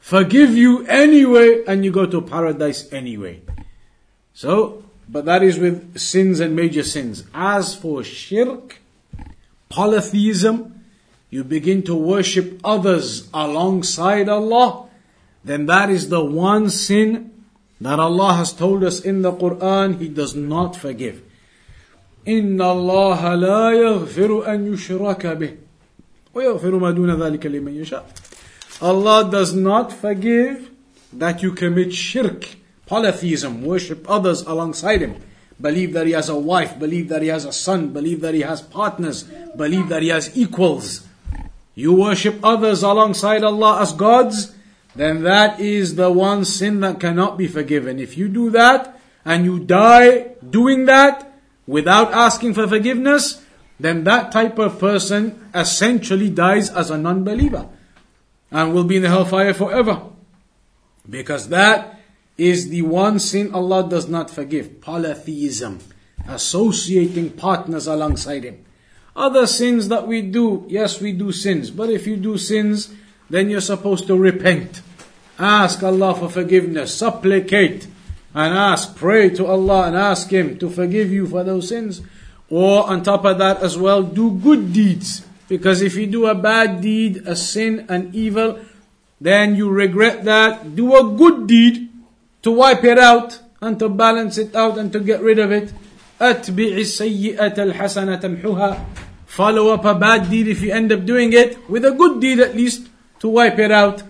forgive 0.00 0.56
you 0.56 0.86
anyway 0.86 1.64
and 1.66 1.84
you 1.84 1.90
go 1.90 2.06
to 2.06 2.20
paradise 2.20 2.92
anyway. 2.92 3.40
So, 4.34 4.84
but 5.08 5.24
that 5.24 5.42
is 5.42 5.58
with 5.58 5.98
sins 5.98 6.40
and 6.40 6.54
major 6.54 6.82
sins. 6.82 7.24
As 7.34 7.74
for 7.74 8.04
shirk, 8.04 8.80
polytheism, 9.68 10.75
you 11.35 11.43
begin 11.43 11.83
to 11.83 11.95
worship 11.95 12.59
others 12.63 13.29
alongside 13.33 14.27
Allah, 14.27 14.89
then 15.43 15.65
that 15.65 15.89
is 15.89 16.09
the 16.09 16.23
one 16.23 16.69
sin 16.69 17.31
that 17.79 17.99
Allah 17.99 18.33
has 18.35 18.53
told 18.53 18.83
us 18.83 19.01
in 19.01 19.21
the 19.21 19.31
Quran 19.31 19.99
He 19.99 20.09
does 20.09 20.35
not 20.35 20.75
forgive. 20.75 21.23
إن 22.27 22.61
الله 22.61 23.35
لا 23.35 23.71
يغفر 23.71 24.45
أن 24.45 24.73
يشرك 24.73 25.25
به 25.25 25.57
ويغفر 26.33 26.79
ما 26.79 26.91
دون 26.91 27.21
ذلك 27.21 27.45
لمن 27.45 27.81
يشاء. 27.81 28.03
Allah 28.81 29.29
does 29.29 29.53
not 29.53 29.91
forgive 29.91 30.69
that 31.13 31.41
you 31.41 31.51
commit 31.51 31.93
shirk 31.93 32.47
polytheism, 32.85 33.63
worship 33.63 34.05
others 34.09 34.41
alongside 34.41 35.01
him, 35.01 35.15
believe 35.59 35.93
that 35.93 36.05
he 36.05 36.11
has 36.11 36.29
a 36.29 36.35
wife, 36.35 36.77
believe 36.77 37.07
that 37.09 37.21
he 37.21 37.29
has 37.29 37.45
a 37.45 37.53
son, 37.53 37.93
believe 37.93 38.21
that 38.21 38.33
he 38.33 38.41
has 38.41 38.61
partners, 38.61 39.23
believe 39.55 39.87
that 39.87 40.01
he 40.01 40.09
has 40.09 40.35
equals. 40.37 41.04
you 41.76 41.92
worship 41.92 42.40
others 42.42 42.82
alongside 42.82 43.44
Allah 43.44 43.82
as 43.82 43.92
gods, 43.92 44.56
then 44.96 45.22
that 45.24 45.60
is 45.60 45.94
the 45.94 46.10
one 46.10 46.44
sin 46.44 46.80
that 46.80 46.98
cannot 46.98 47.36
be 47.36 47.46
forgiven. 47.46 48.00
If 48.00 48.16
you 48.16 48.28
do 48.28 48.48
that 48.50 48.98
and 49.26 49.44
you 49.44 49.60
die 49.60 50.34
doing 50.48 50.86
that 50.86 51.30
without 51.66 52.12
asking 52.14 52.54
for 52.54 52.66
forgiveness, 52.66 53.44
then 53.78 54.04
that 54.04 54.32
type 54.32 54.58
of 54.58 54.78
person 54.80 55.50
essentially 55.54 56.30
dies 56.30 56.70
as 56.70 56.90
a 56.90 56.96
non-believer 56.96 57.68
and 58.50 58.72
will 58.72 58.84
be 58.84 58.96
in 58.96 59.02
the 59.02 59.10
hellfire 59.10 59.52
forever. 59.52 60.00
Because 61.08 61.50
that 61.50 62.00
is 62.38 62.70
the 62.70 62.82
one 62.82 63.18
sin 63.18 63.52
Allah 63.54 63.86
does 63.86 64.08
not 64.08 64.30
forgive. 64.30 64.80
Polytheism. 64.80 65.80
Associating 66.26 67.30
partners 67.30 67.86
alongside 67.86 68.44
Him. 68.44 68.64
Other 69.15 69.45
sins 69.45 69.89
that 69.89 70.07
we 70.07 70.21
do, 70.21 70.65
yes, 70.69 71.01
we 71.01 71.11
do 71.11 71.31
sins. 71.31 71.69
But 71.69 71.89
if 71.89 72.07
you 72.07 72.15
do 72.15 72.37
sins, 72.37 72.93
then 73.29 73.49
you're 73.49 73.61
supposed 73.61 74.07
to 74.07 74.15
repent. 74.15 74.81
Ask 75.37 75.83
Allah 75.83 76.15
for 76.15 76.29
forgiveness. 76.29 76.95
Supplicate. 76.95 77.87
And 78.33 78.55
ask, 78.55 78.95
pray 78.95 79.29
to 79.31 79.45
Allah 79.45 79.87
and 79.87 79.95
ask 79.97 80.31
Him 80.31 80.57
to 80.59 80.69
forgive 80.69 81.11
you 81.11 81.27
for 81.27 81.43
those 81.43 81.67
sins. 81.67 82.01
Or 82.49 82.87
on 82.89 83.03
top 83.03 83.25
of 83.25 83.37
that 83.39 83.61
as 83.61 83.77
well, 83.77 84.03
do 84.03 84.31
good 84.31 84.71
deeds. 84.71 85.25
Because 85.49 85.81
if 85.81 85.95
you 85.95 86.07
do 86.07 86.27
a 86.27 86.35
bad 86.35 86.79
deed, 86.79 87.27
a 87.27 87.35
sin, 87.35 87.85
an 87.89 88.11
evil, 88.13 88.59
then 89.19 89.55
you 89.55 89.69
regret 89.69 90.23
that. 90.23 90.75
Do 90.75 90.95
a 90.95 91.03
good 91.17 91.47
deed 91.47 91.89
to 92.43 92.51
wipe 92.51 92.83
it 92.85 92.97
out 92.97 93.39
and 93.59 93.77
to 93.79 93.89
balance 93.89 94.37
it 94.37 94.55
out 94.55 94.77
and 94.77 94.91
to 94.93 94.99
get 94.99 95.21
rid 95.21 95.39
of 95.39 95.51
it. 95.51 95.73
أتبع 96.21 96.77
السيئة 96.77 97.57
الحسنة 97.57 98.15
تمحها 98.15 98.85
Follow 99.36 99.68
up 99.68 99.84
a 99.84 99.94
bad 99.94 100.30
deed 100.30 100.48
if 100.48 100.62
you 100.62 100.72
end 100.72 100.90
up 100.90 101.04
doing 101.04 101.34
it 101.34 101.68
with 101.68 101.84
a 101.84 101.90
good 101.92 102.22
deed 102.22 102.40
at 102.40 102.56
least 102.56 102.88
to 103.18 103.28
wipe 103.28 103.58
it 103.58 103.70
out. 103.70 104.02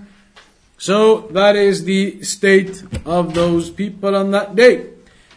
So 0.79 1.27
that 1.35 1.57
is 1.57 1.83
the 1.83 2.23
state 2.23 2.85
of 3.05 3.35
those 3.35 3.69
people 3.69 4.15
on 4.15 4.31
that 4.31 4.55
day. 4.55 4.87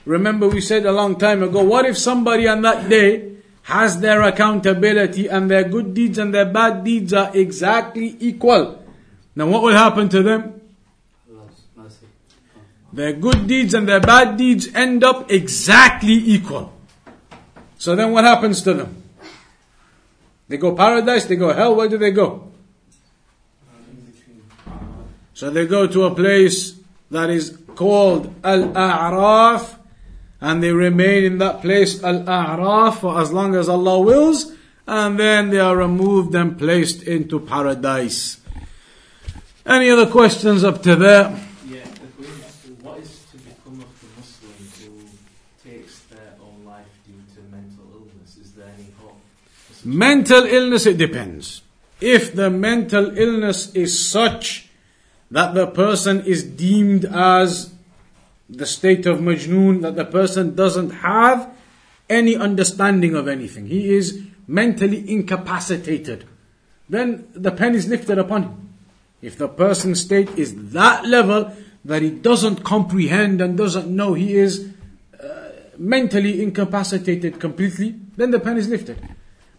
Remember 0.05 0.47
we 0.47 0.61
said 0.61 0.85
a 0.85 0.91
long 0.91 1.17
time 1.17 1.41
ago, 1.41 1.63
what 1.63 1.87
if 1.87 1.97
somebody 1.97 2.47
on 2.47 2.61
that 2.61 2.87
day 2.87 3.37
has 3.63 3.99
their 3.99 4.21
accountability 4.21 5.27
and 5.27 5.49
their 5.49 5.63
good 5.63 5.95
deeds 5.95 6.19
and 6.19 6.31
their 6.31 6.45
bad 6.45 6.83
deeds 6.83 7.11
are 7.11 7.35
exactly 7.35 8.15
equal? 8.19 8.85
Now 9.35 9.47
what 9.47 9.63
will 9.63 9.73
happen 9.73 10.07
to 10.09 10.21
them? 10.21 10.61
Their 12.93 13.13
good 13.13 13.47
deeds 13.47 13.73
and 13.73 13.89
their 13.89 14.01
bad 14.01 14.37
deeds 14.37 14.67
end 14.75 15.03
up 15.03 15.31
exactly 15.31 16.13
equal. 16.13 16.73
So 17.79 17.95
then 17.95 18.11
what 18.11 18.23
happens 18.23 18.61
to 18.69 18.75
them? 18.75 18.98
They 20.49 20.57
go 20.57 20.75
paradise, 20.75 21.25
they 21.25 21.35
go 21.35 21.53
hell, 21.53 21.75
where 21.75 21.87
do 21.87 21.97
they 21.97 22.11
go? 22.11 22.51
So 25.33 25.49
they 25.49 25.65
go 25.65 25.87
to 25.87 26.03
a 26.03 26.13
place 26.13 26.77
that 27.11 27.29
is 27.29 27.57
called 27.75 28.33
Al-A'raf 28.43 29.77
and 30.41 30.61
they 30.61 30.71
remain 30.71 31.23
in 31.23 31.37
that 31.37 31.61
place 31.61 32.03
Al-A'raf 32.03 32.99
for 32.99 33.21
as 33.21 33.31
long 33.31 33.55
as 33.55 33.69
Allah 33.69 34.01
wills 34.01 34.51
and 34.85 35.19
then 35.19 35.49
they 35.49 35.59
are 35.59 35.77
removed 35.77 36.33
and 36.35 36.57
placed 36.57 37.03
into 37.03 37.39
paradise. 37.39 38.41
Any 39.65 39.91
other 39.91 40.07
questions 40.07 40.63
up 40.63 40.81
to 40.83 40.95
there? 40.95 41.29
Yeah, 41.67 41.83
the 41.85 42.07
question 42.17 42.73
is, 42.73 42.83
what 42.83 42.97
is 42.99 43.23
to 43.31 43.37
become 43.37 43.79
of 43.85 44.01
the 44.01 44.07
Muslim 44.17 44.51
who 44.81 45.69
takes 45.69 45.99
their 46.09 46.33
own 46.41 46.65
life 46.65 46.89
due 47.05 47.21
to 47.35 47.41
mental 47.51 47.85
illness? 47.93 48.37
Is 48.37 48.51
there 48.53 48.65
any 48.75 48.87
hope? 48.99 49.21
for 49.67 49.73
such- 49.73 49.78
Mental 49.89 50.45
illness, 50.45 50.85
it 50.85 50.97
depends. 50.97 51.63
If 51.99 52.35
the 52.35 52.51
mental 52.51 53.17
illness 53.17 53.73
is 53.73 53.97
such 53.97 54.69
that 55.31 55.55
the 55.55 55.65
person 55.65 56.23
is 56.25 56.43
deemed 56.43 57.05
as 57.05 57.73
the 58.47 58.67
state 58.67 59.07
of 59.07 59.17
Majnoon, 59.17 59.81
that 59.81 59.95
the 59.95 60.05
person 60.05 60.53
doesn't 60.53 60.91
have 60.91 61.51
any 62.07 62.35
understanding 62.35 63.15
of 63.15 63.27
anything, 63.27 63.65
he 63.65 63.89
is 63.95 64.21
mentally 64.47 65.09
incapacitated, 65.09 66.25
then 66.87 67.27
the 67.33 67.51
pen 67.51 67.73
is 67.73 67.87
lifted 67.87 68.19
upon 68.19 68.43
him. 68.43 68.69
If 69.23 69.39
the 69.39 69.47
person's 69.47 70.01
state 70.01 70.29
is 70.37 70.71
that 70.71 71.07
level 71.07 71.51
that 71.83 72.03
he 72.03 72.11
doesn't 72.11 72.63
comprehend 72.63 73.41
and 73.41 73.57
doesn't 73.57 73.87
know 73.87 74.13
he 74.13 74.35
is 74.35 74.69
uh, 75.19 75.49
mentally 75.79 76.43
incapacitated 76.43 77.39
completely, 77.39 77.95
then 78.17 78.29
the 78.29 78.39
pen 78.39 78.57
is 78.57 78.69
lifted. 78.69 79.15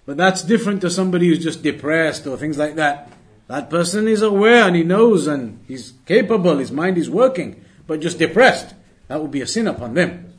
But 0.07 0.17
that's 0.17 0.43
different 0.43 0.81
to 0.81 0.91
somebody 0.91 1.29
who's 1.29 1.43
just 1.43 1.63
depressed 1.63 2.27
or 2.27 2.37
things 2.37 2.59
like 2.59 2.75
that. 2.77 3.13
That 3.49 3.69
person 3.69 4.07
is 4.09 4.23
aware 4.23 4.67
and 4.67 4.77
he 4.77 4.83
knows 4.83 5.27
and 5.27 5.63
he's 5.67 5.95
capable, 6.07 6.59
his 6.59 6.71
mind 6.71 6.97
is 6.99 7.11
working, 7.11 7.65
but 7.87 8.01
just 8.01 8.19
depressed. 8.19 8.75
That 9.09 9.21
would 9.21 9.31
be 9.31 9.41
a 9.41 9.47
sin 9.47 9.67
upon 9.67 9.95
them. 9.95 10.33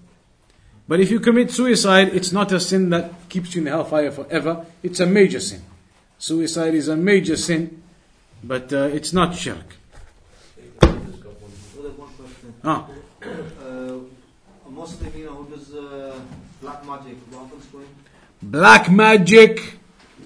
But 0.88 1.00
if 1.00 1.12
you 1.12 1.20
commit 1.20 1.52
suicide, 1.52 2.10
it's 2.10 2.32
not 2.32 2.52
a 2.52 2.60
sin 2.60 2.90
that 2.90 3.30
keeps 3.30 3.54
you 3.54 3.60
in 3.60 3.66
the 3.66 3.72
hellfire 3.72 4.12
forever. 4.12 4.66
It's 4.82 5.00
a 5.00 5.06
major 5.06 5.40
sin. 5.40 5.62
Suicide 6.18 6.74
is 6.74 6.88
a 6.88 6.96
major 6.96 7.36
sin, 7.38 7.82
but 8.44 8.72
uh, 8.74 8.90
it's 8.94 9.14
not 9.14 9.36
shirk. 9.36 9.76
Ah, 12.64 12.88
Uh, 13.22 14.00
a 14.68 14.70
Muslim, 14.70 15.12
you 15.16 15.26
know, 15.26 15.34
who 15.44 15.56
does 15.56 15.76
uh, 15.76 16.20
black 16.62 16.86
magic, 16.86 17.18
what? 17.30 17.50
Black 18.42 18.90
magic 18.90 19.80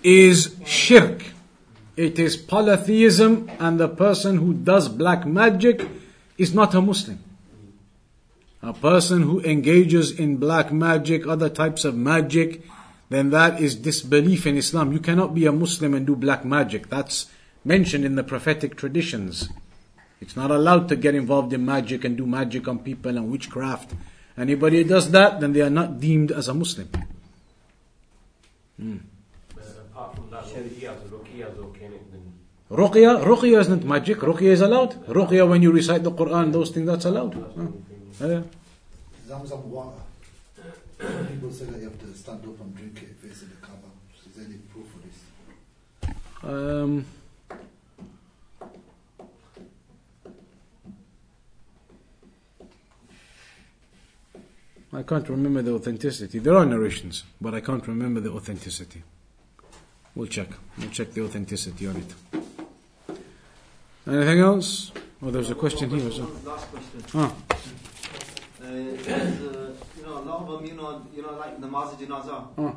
is 0.03 0.55
shirk. 0.65 1.23
It 1.97 2.19
is 2.19 2.35
polytheism, 2.35 3.49
and 3.59 3.79
the 3.79 3.87
person 3.87 4.37
who 4.37 4.53
does 4.53 4.89
black 4.89 5.25
magic 5.25 5.87
is 6.37 6.53
not 6.53 6.73
a 6.75 6.81
Muslim. 6.81 7.19
A 8.61 8.73
person 8.73 9.21
who 9.21 9.41
engages 9.41 10.11
in 10.11 10.37
black 10.37 10.71
magic, 10.71 11.25
other 11.27 11.49
types 11.49 11.85
of 11.85 11.95
magic, 11.95 12.63
then 13.09 13.29
that 13.29 13.61
is 13.61 13.75
disbelief 13.75 14.45
in 14.47 14.57
Islam. 14.57 14.91
You 14.91 14.99
cannot 14.99 15.33
be 15.33 15.45
a 15.45 15.51
Muslim 15.51 15.93
and 15.93 16.05
do 16.05 16.15
black 16.15 16.43
magic. 16.43 16.89
That's 16.89 17.27
mentioned 17.63 18.03
in 18.03 18.15
the 18.15 18.23
prophetic 18.23 18.75
traditions. 18.75 19.49
It's 20.19 20.35
not 20.35 20.51
allowed 20.51 20.89
to 20.89 20.95
get 20.95 21.15
involved 21.15 21.53
in 21.53 21.65
magic 21.65 22.03
and 22.03 22.17
do 22.17 22.25
magic 22.25 22.67
on 22.67 22.79
people 22.79 23.15
and 23.15 23.31
witchcraft. 23.31 23.93
Anybody 24.37 24.83
who 24.83 24.89
does 24.89 25.11
that, 25.11 25.39
then 25.39 25.53
they 25.53 25.61
are 25.61 25.69
not 25.69 25.99
deemed 25.99 26.31
as 26.31 26.47
a 26.47 26.53
Muslim. 26.53 26.89
But 28.77 29.65
apart 29.91 30.15
from 30.15 30.29
that, 30.31 30.43
ruqyah, 30.43 30.95
ruqyah 31.09 31.53
is 31.53 31.59
okay, 31.59 31.87
then 32.11 32.33
Ruqya, 32.71 33.23
Ruqya 33.23 33.59
isn't 33.61 33.85
magic. 33.85 34.17
Ruqya 34.17 34.49
is 34.49 34.61
allowed. 34.61 35.05
Ruqya, 35.05 35.47
when 35.47 35.61
you 35.61 35.71
recite 35.71 36.03
the 36.03 36.11
Quran, 36.11 36.51
those 36.51 36.71
things 36.71 36.87
that's 36.87 37.05
allowed. 37.05 37.35
Huh. 37.35 38.27
Yeah. 38.27 38.41
Zamzam 39.27 39.65
water. 39.65 40.01
People 41.27 41.51
say 41.51 41.65
that 41.65 41.77
you 41.77 41.89
have 41.89 41.99
to 41.99 42.15
stand 42.15 42.43
up 42.43 42.59
and 42.59 42.75
drink 42.75 43.03
it 43.03 43.15
facing 43.21 43.49
the 43.49 43.55
Kaaba. 43.57 43.89
Is 44.27 44.35
there 44.35 44.45
any 44.45 44.57
proof 44.57 44.87
for 44.87 44.99
this? 45.05 45.21
Um, 46.43 47.05
I 54.95 55.03
can't 55.03 55.27
remember 55.27 55.61
the 55.61 55.73
authenticity. 55.73 56.39
There 56.39 56.55
are 56.55 56.65
narrations, 56.65 57.23
but 57.41 57.53
I 57.53 57.59
can't 57.59 57.85
remember 57.87 58.21
the 58.21 58.31
authenticity. 58.31 59.03
We'll 60.15 60.27
check. 60.27 60.47
We'll 60.77 60.89
check 60.89 61.11
the 61.11 61.23
authenticity 61.25 61.87
on 61.87 61.97
it. 61.97 62.13
Anything 64.07 64.39
else? 64.39 64.93
Oh, 65.21 65.31
there's 65.31 65.49
a 65.49 65.55
question 65.55 65.89
here 65.89 66.07
as 66.07 66.19
Last 66.19 66.67
question. 66.71 67.03
Ah, 67.13 67.33
Uh, 68.61 68.67
uh, 68.67 68.71
you 69.97 70.03
know, 70.03 70.17
a 70.17 70.23
lot 70.25 70.41
of 70.41 70.47
them, 70.51 70.65
you 70.65 70.75
know, 70.75 71.01
you 71.15 71.21
know, 71.21 71.33
like 71.33 71.59
namaz 71.59 71.95
janaza. 71.99 72.47
ah. 72.57 72.75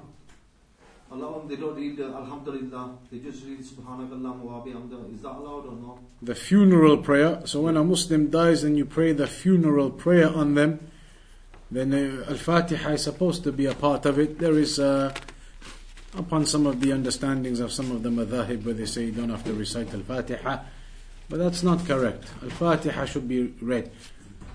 A 1.10 1.16
lot 1.16 1.34
of 1.36 1.48
them, 1.48 1.48
they 1.48 1.56
don't 1.56 1.76
read 1.76 2.00
uh, 2.00 2.16
Alhamdulillah. 2.18 2.98
They 3.12 3.18
just 3.20 3.44
read 3.46 3.60
Subhanakallah 3.60 4.36
wa 4.38 4.60
bihamdah. 4.64 5.14
Is 5.14 5.22
that 5.22 5.32
allowed 5.32 5.66
or 5.66 5.72
no? 5.76 5.98
the 6.20 6.34
funeral 6.34 6.98
prayer. 6.98 7.42
So 7.46 7.60
when 7.62 7.76
a 7.76 7.84
Muslim 7.84 8.28
dies 8.28 8.64
and 8.64 8.76
you 8.76 8.84
pray 8.84 9.12
the 9.12 9.26
funeral 9.28 9.90
prayer 9.90 10.28
on 10.28 10.54
them, 10.54 10.80
then 11.70 11.92
uh, 11.92 12.30
Al-Fatiha 12.30 12.90
is 12.90 13.02
supposed 13.02 13.44
to 13.44 13.52
be 13.52 13.66
a 13.66 13.74
part 13.74 14.06
of 14.06 14.18
it. 14.18 14.38
There 14.38 14.58
is, 14.58 14.78
uh, 14.78 15.14
upon 16.16 16.46
some 16.46 16.66
of 16.66 16.80
the 16.80 16.92
understandings 16.92 17.60
of 17.60 17.72
some 17.72 17.90
of 17.90 18.02
the 18.02 18.08
madhahib 18.08 18.64
where 18.64 18.74
they 18.74 18.86
say 18.86 19.04
you 19.04 19.12
don't 19.12 19.28
have 19.28 19.44
to 19.44 19.52
recite 19.52 19.92
Al-Fatiha, 19.92 20.60
but 21.28 21.38
that's 21.38 21.62
not 21.62 21.84
correct. 21.86 22.24
Al-Fatiha 22.42 23.04
should 23.04 23.28
be 23.28 23.54
read. 23.60 23.90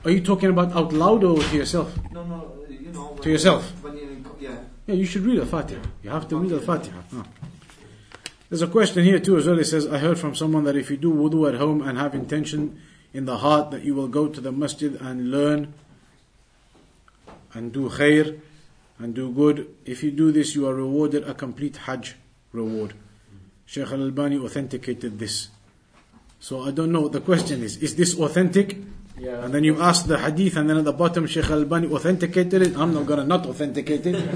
Are 0.06 0.12
you 0.12 0.22
talking 0.22 0.50
about 0.50 0.74
out 0.74 0.92
loud 0.92 1.24
or 1.24 1.42
to 1.42 1.56
yourself? 1.56 1.96
No, 2.12 2.24
no, 2.26 2.66
you 2.70 2.92
know. 2.92 3.16
To 3.22 3.30
yourself? 3.30 3.72
You, 3.84 4.26
yeah. 4.40 4.58
Yeah, 4.88 4.96
you 4.96 5.06
should 5.06 5.22
read 5.22 5.40
Al-Fatiha. 5.40 5.82
You 6.02 6.10
have 6.10 6.28
to 6.30 6.38
read 6.38 6.52
Al-Fatiha. 6.52 7.02
Ah. 7.14 7.26
There's 8.50 8.62
a 8.62 8.68
question 8.68 9.04
here 9.04 9.20
too 9.20 9.38
as 9.38 9.48
well. 9.48 9.58
It 9.60 9.66
says, 9.66 9.88
I 9.88 9.98
heard 10.00 10.20
from 10.20 10.36
someone 10.36 10.64
that 10.66 10.76
if 10.76 10.92
you 10.92 10.98
do 10.98 11.12
wudu 11.12 11.48
at 11.48 11.56
home 11.56 11.82
and 11.82 11.98
have 11.98 12.14
intention 12.14 12.82
in 13.14 13.26
the 13.26 13.38
heart 13.38 13.72
that 13.72 13.84
you 13.84 13.96
will 13.96 14.08
go 14.08 14.28
to 14.28 14.42
the 14.42 14.52
masjid 14.52 15.00
and 15.00 15.32
learn 15.32 15.74
and 17.54 17.72
do 17.72 17.90
khair 17.90 18.40
and 19.00 19.14
do 19.14 19.32
good, 19.32 19.68
if 19.86 20.04
you 20.04 20.12
do 20.12 20.32
this, 20.32 20.56
you 20.56 20.68
are 20.68 20.74
rewarded 20.74 21.28
a 21.28 21.34
complete 21.34 21.78
hajj 21.78 22.16
reward. 22.52 22.94
Sheikh 23.66 23.92
Al 23.92 24.04
Albani 24.04 24.38
authenticated 24.38 25.20
this. 25.20 25.50
So 26.40 26.62
I 26.62 26.72
don't 26.72 26.92
know 26.92 27.02
what 27.02 27.12
the 27.12 27.22
question 27.22 27.64
is. 27.64 27.78
Is 27.78 27.96
this 27.96 28.18
authentic? 28.20 28.78
Yeah. 29.18 29.44
And 29.44 29.54
then 29.54 29.64
you 29.64 29.82
ask 29.82 30.06
the 30.06 30.18
hadith, 30.18 30.58
and 30.58 30.70
then 30.70 30.78
at 30.78 30.86
the 30.86 30.94
bottom, 30.94 31.26
Sheikh 31.28 31.46
Al 31.46 31.60
Albani 31.60 31.88
authenticated 31.88 32.62
it. 32.62 32.78
I'm 32.78 32.94
not 32.94 33.06
gonna 33.06 33.26
not 33.26 33.46
authenticate 33.46 34.06
it. 34.06 34.16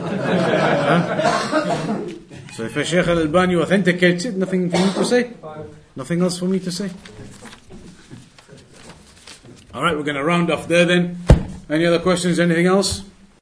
Huh? 0.88 2.02
So 2.54 2.64
if 2.64 2.76
a 2.76 2.84
Sheikh 2.84 3.08
Al 3.08 3.20
Albani 3.20 3.56
authenticates 3.56 4.26
it, 4.26 4.36
nothing 4.36 4.72
for 4.72 4.78
me 4.78 4.94
to 4.94 5.06
say? 5.06 5.34
Nothing 5.96 6.22
else 6.22 6.40
for 6.40 6.46
me 6.46 6.60
to 6.60 6.72
say? 6.72 6.90
Alright, 9.76 9.96
we're 9.96 10.04
gonna 10.04 10.24
round 10.24 10.50
off 10.50 10.68
there 10.68 10.86
then. 10.86 11.18
Any 11.70 11.86
other 11.86 12.00
questions? 12.00 12.40
Anything 12.40 12.66
else? 12.66 13.04